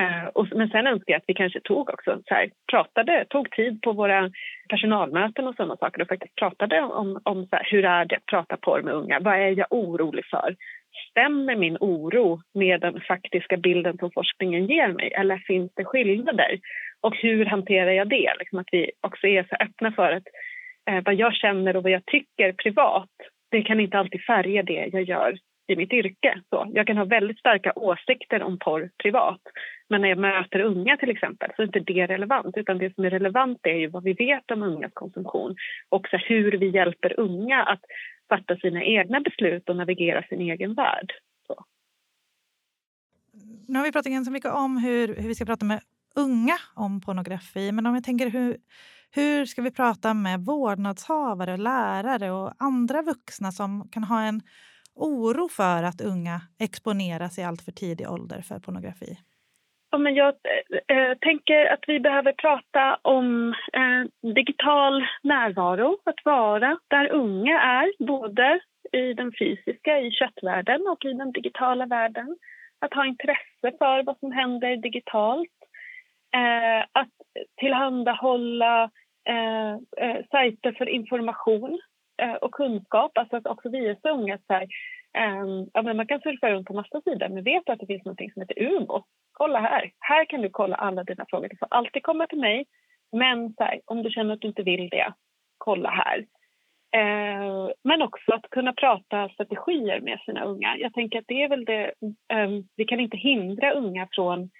[0.00, 3.50] Eh, och, men sen önskar jag att vi kanske tog också, så här, pratade, tog
[3.50, 4.30] tid på våra
[4.68, 8.26] personalmöten och sådana saker och faktiskt pratade om, om så här, hur är det att
[8.26, 9.20] prata porr med unga?
[9.20, 10.56] Vad är jag orolig för?
[11.10, 16.58] Stämmer min oro med den faktiska bilden som forskningen ger mig eller finns det skillnader?
[17.00, 18.34] Och hur hanterar jag det?
[18.38, 20.26] Liksom att vi också är så öppna för att
[20.90, 23.10] eh, vad jag känner och vad jag tycker privat
[23.50, 26.40] det kan inte alltid färga det jag gör i mitt yrke.
[26.50, 29.40] Så jag kan ha väldigt starka åsikter om porr privat
[29.88, 33.04] men när jag möter unga till exempel så är inte det relevant utan det som
[33.04, 35.56] är relevant är ju vad vi vet om ungas konsumtion
[35.88, 37.80] och så hur vi hjälper unga att
[38.28, 41.12] fatta sina egna beslut och navigera sin egen värld.
[41.46, 41.64] Så.
[43.68, 45.80] Nu har vi pratat ganska mycket om hur, hur vi ska prata med
[46.14, 47.72] unga om pornografi.
[47.72, 48.56] Men om jag tänker hur,
[49.10, 54.42] hur ska vi prata med vårdnadshavare, lärare och andra vuxna som kan ha en
[54.94, 59.18] oro för att unga exponeras i allt för tidig ålder för pornografi?
[59.92, 60.34] Ja, men jag
[60.86, 68.04] äh, tänker att vi behöver prata om äh, digital närvaro, att vara där unga är,
[68.06, 68.60] både
[68.92, 72.36] i den fysiska, i köttvärlden och i den digitala världen.
[72.78, 75.59] Att ha intresse för vad som händer digitalt
[76.34, 77.08] eh, att
[77.56, 78.90] tillhandahålla
[79.28, 79.76] äh,
[80.30, 81.80] sajter för information
[82.22, 84.66] eh, och kunskap, alltså att också visa unga att här,
[85.18, 88.04] ehm, ja, men man kan surfa runt på massa sidor, men vet att det finns
[88.04, 89.04] något som heter UMO?
[89.32, 89.90] Kolla här.
[89.98, 91.48] Här kan du kolla alla dina frågor.
[91.48, 92.66] Du får alltid komma till mig.
[93.12, 95.12] Men här, om du känner att du inte vill det,
[95.58, 96.26] kolla här.
[96.92, 100.76] Eh, men också att kunna prata strategier med sina unga.
[100.76, 101.84] Jag tänker att det är väl det,
[102.32, 104.50] eh, vi kan inte hindra unga från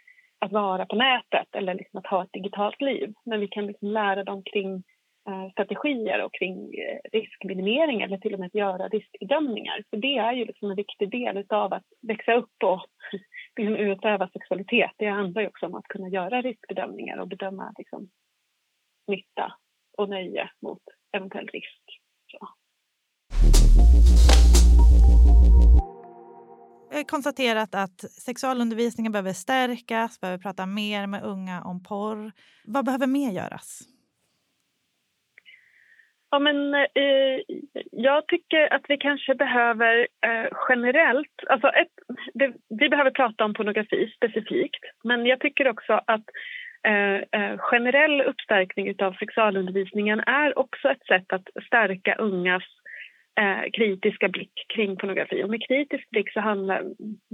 [0.40, 3.14] att vara på nätet eller liksom att ha ett digitalt liv.
[3.24, 4.74] Men vi kan liksom lära dem kring
[5.28, 9.84] eh, strategier och kring eh, riskminimering eller till och med att göra riskbedömningar.
[9.90, 12.86] För det är ju liksom en viktig del av att växa upp och
[13.56, 14.90] liksom utöva sexualitet.
[14.96, 18.08] Det handlar ju också om att kunna göra riskbedömningar och bedöma liksom,
[19.06, 19.52] nytta
[19.98, 21.82] och nöje mot eventuell risk.
[22.30, 22.48] Så.
[26.92, 32.32] Eh, konstaterat att sexualundervisningen behöver stärkas, behöver prata mer med unga om porr.
[32.64, 33.80] Vad behöver mer göras?
[36.30, 37.38] Ja, men, eh,
[37.90, 41.34] jag tycker att vi kanske behöver eh, generellt...
[41.46, 41.92] Alltså ett,
[42.34, 46.24] det, vi behöver prata om pornografi specifikt men jag tycker också att
[46.86, 52.64] eh, eh generell uppstärkning av sexualundervisningen är också ett sätt att stärka ungas
[53.40, 55.44] eh, kritiska blick kring pornografi.
[55.44, 56.82] Och med kritisk blick så handlar,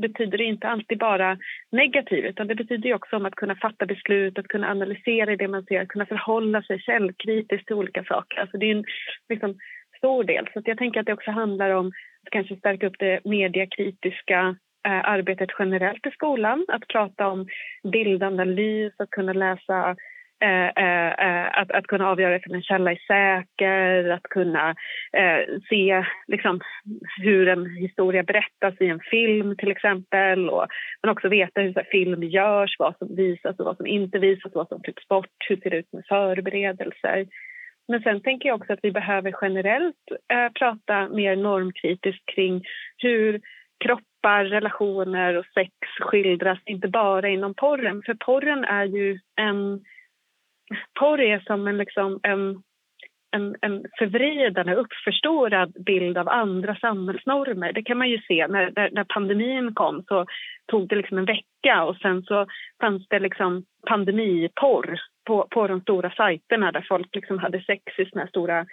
[0.01, 1.39] betyder det inte alltid bara
[1.73, 5.65] negativt utan det betyder också om att kunna fatta beslut, att kunna analysera det man
[5.65, 8.41] ser, att kunna förhålla sig källkritiskt till olika saker.
[8.41, 8.85] Alltså det är en
[9.29, 9.59] liksom,
[9.99, 10.49] stor del.
[10.53, 14.57] Så jag tänker att det också handlar om att kanske stärka upp det mediekritiska
[14.87, 16.65] eh, arbetet generellt i skolan.
[16.69, 17.47] Att prata om
[17.93, 19.97] bildanalys, att kunna läsa
[20.41, 24.71] Eh, eh, eh, att, att kunna avgöra ifall en källa är säker, att kunna
[25.13, 26.61] eh, se liksom,
[27.23, 30.51] hur en historia berättas i en film till exempel.
[30.51, 30.67] Och,
[31.03, 34.53] men också veta hur här, film görs, vad som visas och vad som inte visas,
[34.55, 37.27] vad som klipps bort, hur ser det ut med förberedelser.
[37.89, 42.65] Men sen tänker jag också att vi behöver generellt eh, prata mer normkritiskt kring
[42.97, 43.41] hur
[43.85, 48.03] kroppar, relationer och sex skildras, inte bara inom porren.
[48.07, 49.81] För porren är ju en
[51.01, 52.63] porr är som en, liksom, en,
[53.37, 57.73] en, en förvridande, uppförstorad bild av andra samhällsnormer.
[57.73, 58.47] Det kan man ju se.
[58.47, 60.27] När, när, när pandemin kom så
[60.67, 62.47] tog det liksom en vecka och sen så
[62.81, 68.07] fanns det liksom pandemiporr på, på de stora sajterna där folk liksom hade sex i
[68.07, 68.67] såna här stora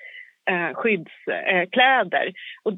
[0.49, 2.25] eh, skyddskläder.
[2.25, 2.33] Eh,
[2.63, 2.73] och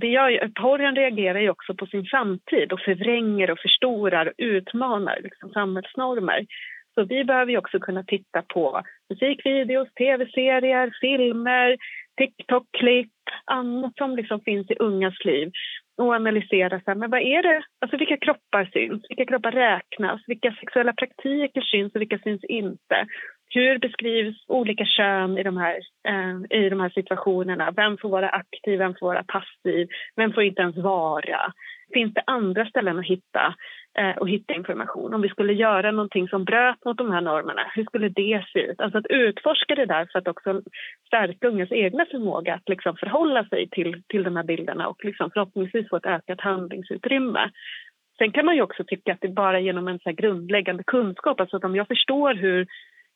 [0.00, 5.18] det gör, porren reagerar ju också på sin samtid och förvränger och förstorar och utmanar
[5.22, 6.46] liksom, samhällsnormer.
[6.94, 11.76] Så vi behöver också kunna titta på musikvideos, tv-serier, filmer,
[12.20, 13.10] TikTok-klipp,
[13.44, 15.50] annat som liksom finns i ungas liv
[15.98, 20.20] och analysera så här, men vad är det, alltså vilka kroppar syns, vilka kroppar räknas,
[20.26, 23.06] vilka sexuella praktiker syns och vilka syns inte.
[23.54, 25.76] Hur beskrivs olika kön i de här,
[26.08, 27.70] eh, i de här situationerna?
[27.76, 31.52] Vem får vara aktiv, vem får vara passiv, vem får inte ens vara?
[31.94, 33.54] Finns det andra ställen att hitta
[33.98, 35.14] Eh, och hitta information?
[35.14, 38.58] Om vi skulle göra någonting som bröt mot de här normerna, hur skulle det se
[38.58, 38.80] ut?
[38.80, 40.62] Alltså att utforska det där för att också
[41.06, 45.30] stärka ungas egna förmåga att liksom förhålla sig till, till de här bilderna och liksom
[45.30, 47.50] förhoppningsvis få ett ökat handlingsutrymme.
[48.18, 51.40] Sen kan man ju också tycka att det är bara genom en så grundläggande kunskap,
[51.40, 52.66] alltså att om jag förstår hur,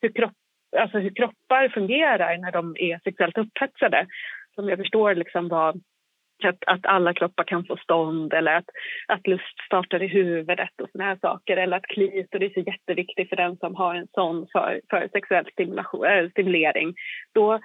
[0.00, 0.32] hur, kropp,
[0.78, 4.06] alltså hur kroppar fungerar när de är sexuellt upphetsade,
[4.54, 5.80] som jag förstår liksom vad
[6.44, 8.68] att, att alla kroppar kan få stånd eller att,
[9.08, 11.56] att lust startar i huvudet och såna här saker.
[11.56, 16.04] Eller att klitoris är jätteviktig för den som har en sån för, för sexuell stimulation,
[16.06, 16.94] äh, stimulering.
[17.34, 17.60] Då,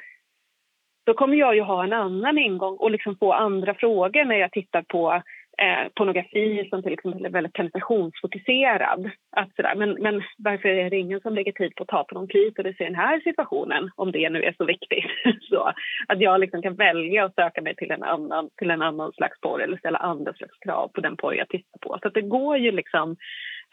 [1.06, 4.52] då kommer jag ju ha en annan ingång och liksom få andra frågor när jag
[4.52, 5.22] tittar på
[5.58, 9.10] eh, pornografi som till exempel är väldigt penetrationsfokuserad.
[9.32, 12.16] Att sådär, men, men varför är det ingen som lägger tid på att ta på
[12.16, 15.06] någon klitoris i den här situationen om det nu är så viktigt?
[15.50, 15.74] så
[16.08, 19.42] att jag liksom kan välja att söka mig till en annan, till en annan slags
[19.42, 22.00] porr eller ställa andra slags krav på den porr jag tittar på.
[22.02, 23.12] Så att det går ju liksom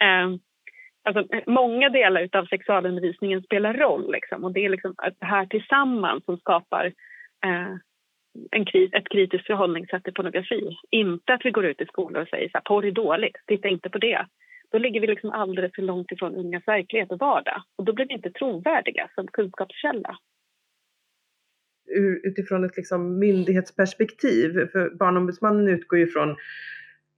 [0.03, 0.39] eh,
[1.09, 4.13] Alltså, många delar av sexualundervisningen spelar roll.
[4.13, 6.87] Liksom, och Det är liksom det här tillsammans som skapar
[7.45, 7.75] eh,
[8.51, 10.77] en kris, ett kritiskt förhållningssätt till pornografi.
[10.91, 13.91] Inte att vi går ut i skolor och säger att porr är dåligt, titta inte
[13.91, 14.27] på det.
[14.73, 17.63] Då ligger vi liksom alldeles för långt ifrån ungas verklighet och vardag.
[17.77, 20.17] Och då blir vi inte trovärdiga som kunskapskälla.
[22.23, 26.37] Utifrån ett liksom myndighetsperspektiv, för Barnombudsmannen utgår ju från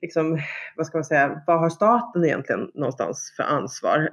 [0.01, 0.39] liksom,
[0.77, 4.09] vad ska man säga, vad har staten egentligen någonstans för ansvar?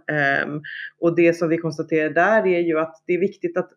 [0.45, 0.61] Um,
[0.99, 3.69] och det som vi konstaterar där är ju att det är viktigt att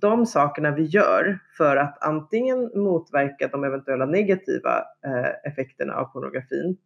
[0.00, 6.76] de sakerna vi gör för att antingen motverka de eventuella negativa eh, effekterna av pornografin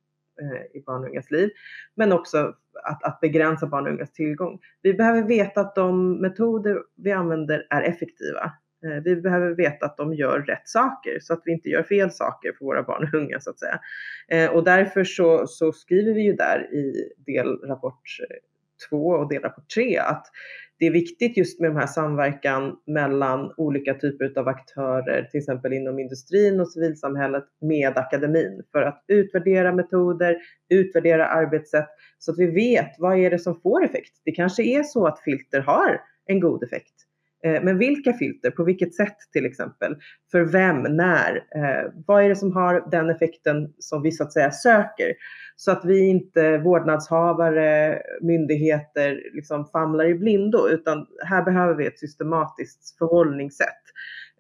[0.43, 1.51] eh, i barn och ungas liv,
[1.95, 2.55] men också
[2.85, 4.59] att, att begränsa barn och ungas tillgång.
[4.83, 8.53] Vi behöver veta att de metoder vi använder är effektiva.
[8.85, 12.11] Eh, vi behöver veta att de gör rätt saker så att vi inte gör fel
[12.11, 13.81] saker för våra barn och unga så att säga.
[14.29, 18.03] Eh, och därför så, så skriver vi ju där i delrapport
[18.91, 19.99] två och delar på tre.
[19.99, 20.27] Att
[20.79, 25.73] det är viktigt just med de här samverkan mellan olika typer av aktörer, till exempel
[25.73, 30.37] inom industrin och civilsamhället med akademin för att utvärdera metoder,
[30.69, 31.89] utvärdera arbetssätt
[32.19, 34.13] så att vi vet vad är det som får effekt.
[34.25, 36.95] Det kanske är så att filter har en god effekt.
[37.45, 39.97] Eh, men vilka filter, på vilket sätt till exempel,
[40.31, 44.33] för vem, när, eh, vad är det som har den effekten som vi så att
[44.33, 45.15] säga söker?
[45.57, 51.99] Så att vi inte vårdnadshavare, myndigheter liksom famlar i blindo, utan här behöver vi ett
[51.99, 53.83] systematiskt förhållningssätt.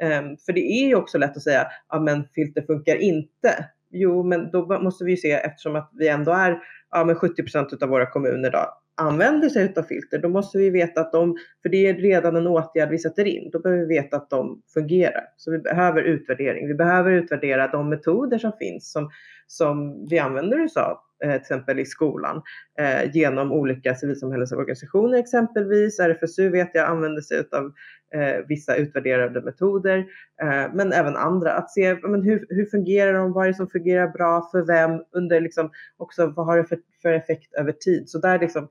[0.03, 3.65] Ehm, för det är ju också lätt att säga, ja men filter funkar inte.
[3.91, 6.59] Jo, men då måste vi ju se eftersom att vi ändå är,
[6.91, 10.71] ja men 70 procent av våra kommuner då använder sig av filter, då måste vi
[10.71, 13.95] veta att de, för det är redan en åtgärd vi sätter in, då behöver vi
[13.95, 15.25] veta att de fungerar.
[15.37, 16.69] Så vi behöver utvärdering.
[16.69, 19.11] Vi behöver utvärdera de metoder som finns som,
[19.47, 22.43] som vi använder oss av Eh, till exempel i skolan
[22.79, 25.99] eh, genom olika civilsamhällesorganisationer exempelvis.
[26.01, 27.73] RFSU vet jag använder sig av
[28.15, 29.99] Eh, vissa utvärderade metoder,
[30.43, 31.53] eh, men även andra.
[31.53, 35.03] Att se men hur, hur fungerar de, vad är det som fungerar bra för vem,
[35.13, 38.09] under liksom också vad har det för, för effekt över tid.
[38.09, 38.69] Så där liksom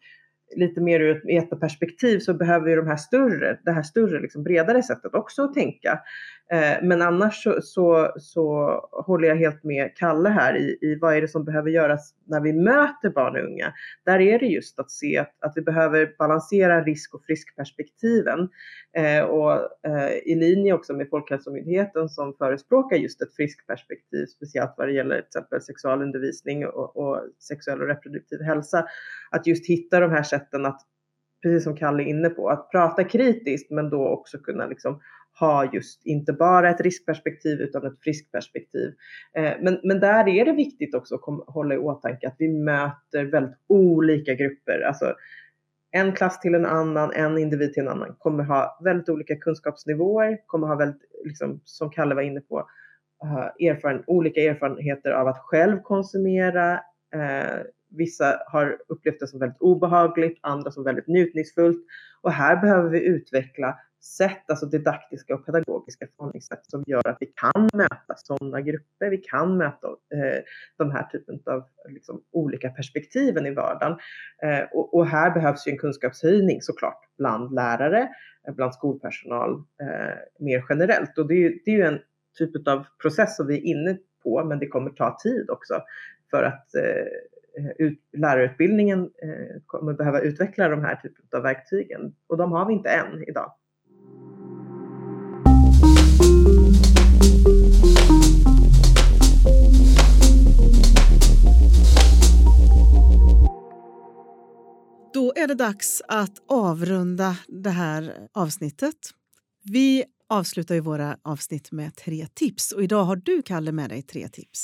[0.55, 4.43] lite mer ur ett metaperspektiv så behöver vi de här större, det här större, liksom
[4.43, 5.99] bredare sättet också att tänka.
[6.51, 11.15] Eh, men annars så, så, så, håller jag helt med Kalle här i, i vad
[11.15, 13.73] är det som behöver göras när vi möter barn och unga.
[14.05, 18.49] Där är det just att se att, att vi behöver balansera risk och friskperspektiven
[18.97, 19.51] eh, och
[19.87, 25.15] eh, i linje också med Folkhälsomyndigheten som förespråkar just ett friskperspektiv, speciellt vad det gäller
[25.15, 28.85] till exempel sexualundervisning och, och sexuell och reproduktiv hälsa.
[29.31, 30.81] Att just hitta de här sätten att
[31.41, 35.01] precis som Kalle är inne på, att prata kritiskt men då också kunna liksom
[35.39, 38.93] ha just inte bara ett riskperspektiv utan ett friskperspektiv.
[39.35, 43.25] Eh, men, men där är det viktigt också att hålla i åtanke att vi möter
[43.25, 44.81] väldigt olika grupper.
[44.81, 45.15] Alltså,
[45.91, 50.37] en klass till en annan, en individ till en annan kommer ha väldigt olika kunskapsnivåer,
[50.45, 52.69] kommer ha väldigt, liksom, som Kalle var inne på,
[53.23, 56.73] eh, erfaren, olika erfarenheter av att själv konsumera.
[57.15, 61.85] Eh, vissa har upplevt det som väldigt obehagligt, andra som väldigt njutningsfullt.
[62.21, 67.25] Och här behöver vi utveckla sätt, alltså didaktiska och pedagogiska förhållningssätt som gör att vi
[67.25, 69.09] kan möta sådana grupper.
[69.09, 70.43] Vi kan möta eh,
[70.77, 73.97] de här typen av liksom, olika perspektiven i vardagen.
[74.41, 78.09] Eh, och, och, här behövs ju en kunskapshöjning såklart bland lärare,
[78.47, 79.51] eh, bland skolpersonal
[79.81, 81.17] eh, mer generellt.
[81.17, 81.99] Och det är, det är ju en
[82.37, 85.81] typ av process som vi är inne på, men det kommer ta tid också
[86.31, 92.15] för att eh, eh ut, lärarutbildningen eh, kommer behöva utveckla de här typen av verktygen
[92.27, 93.53] och de har vi inte än idag.
[105.19, 106.35] Då är det dags att
[106.69, 107.29] avrunda
[107.65, 108.01] det här
[108.43, 108.99] avsnittet.
[109.75, 110.03] Vi
[110.39, 114.23] avslutar ju våra avsnitt med tre tips och idag har du, Kalle, med dig tre
[114.37, 114.59] tips.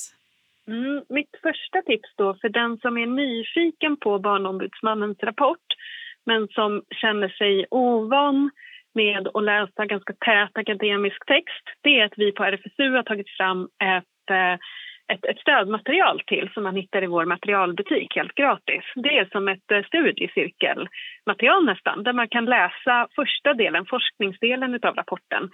[0.68, 5.68] Mm, mitt första tips då för den som är nyfiken på Barnombudsmannens rapport
[6.26, 6.72] men som
[7.02, 8.38] känner sig ovan
[8.94, 13.30] med att läsa ganska tät akademisk text det är att vi på RFSU har tagit
[13.38, 13.60] fram
[13.96, 14.56] ett eh,
[15.14, 18.84] ett, ett stödmaterial till som man hittar i vår materialbutik helt gratis.
[18.96, 24.96] Det är som ett eh, studiecirkelmaterial nästan där man kan läsa första delen, forskningsdelen av
[24.96, 25.50] rapporten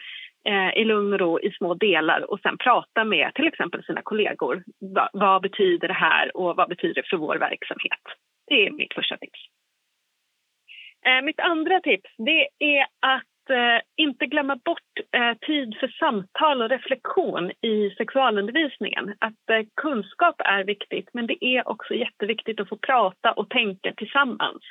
[0.46, 4.02] eh, i lugn och ro i små delar och sen prata med till exempel sina
[4.02, 4.64] kollegor.
[4.96, 8.04] Va, vad betyder det här och vad betyder det för vår verksamhet?
[8.48, 9.40] Det är mitt första tips.
[11.06, 16.62] Eh, mitt andra tips det är att eh, inte glömma bort eh, tid för samtal
[16.62, 19.16] och reflektion i sexualundervisningen.
[19.20, 23.94] Att eh, kunskap är viktigt, men det är också jätteviktigt att få prata och tänka
[23.94, 24.62] tillsammans.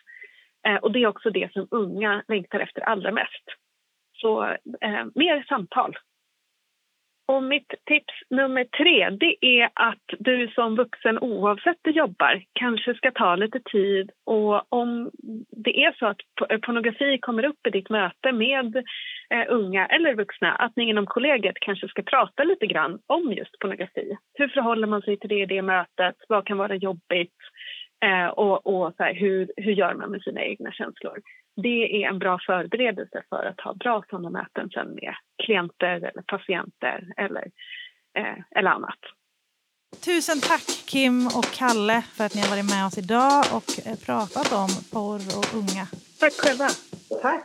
[0.66, 3.44] Eh, och det är också det som unga längtar efter allra mest.
[4.12, 4.44] Så
[4.80, 5.96] eh, mer samtal.
[7.28, 12.94] Och mitt tips nummer tre det är att du som vuxen oavsett du jobbar kanske
[12.94, 15.10] ska ta lite tid och om
[15.50, 16.20] det är så att
[16.62, 18.76] pornografi kommer upp i ditt möte med
[19.30, 23.59] eh, unga eller vuxna att ni inom kollegiet kanske ska prata lite grann om just
[23.59, 24.16] pornografi.
[24.34, 26.16] Hur förhåller man sig till det i det mötet?
[26.28, 27.38] Vad kan vara jobbigt?
[28.05, 31.18] Eh, och och så här, hur, hur gör man med sina egna känslor?
[31.62, 35.14] Det är en bra förberedelse för att ha bra sådana möten sen med
[35.44, 37.47] klienter eller patienter eller,
[38.18, 38.98] eh, eller annat.
[40.05, 43.97] Tusen tack Kim och Kalle för att ni har varit med oss idag och eh,
[44.06, 45.86] pratat om porr och unga.
[46.20, 46.68] Tack själva.
[47.22, 47.44] Tack.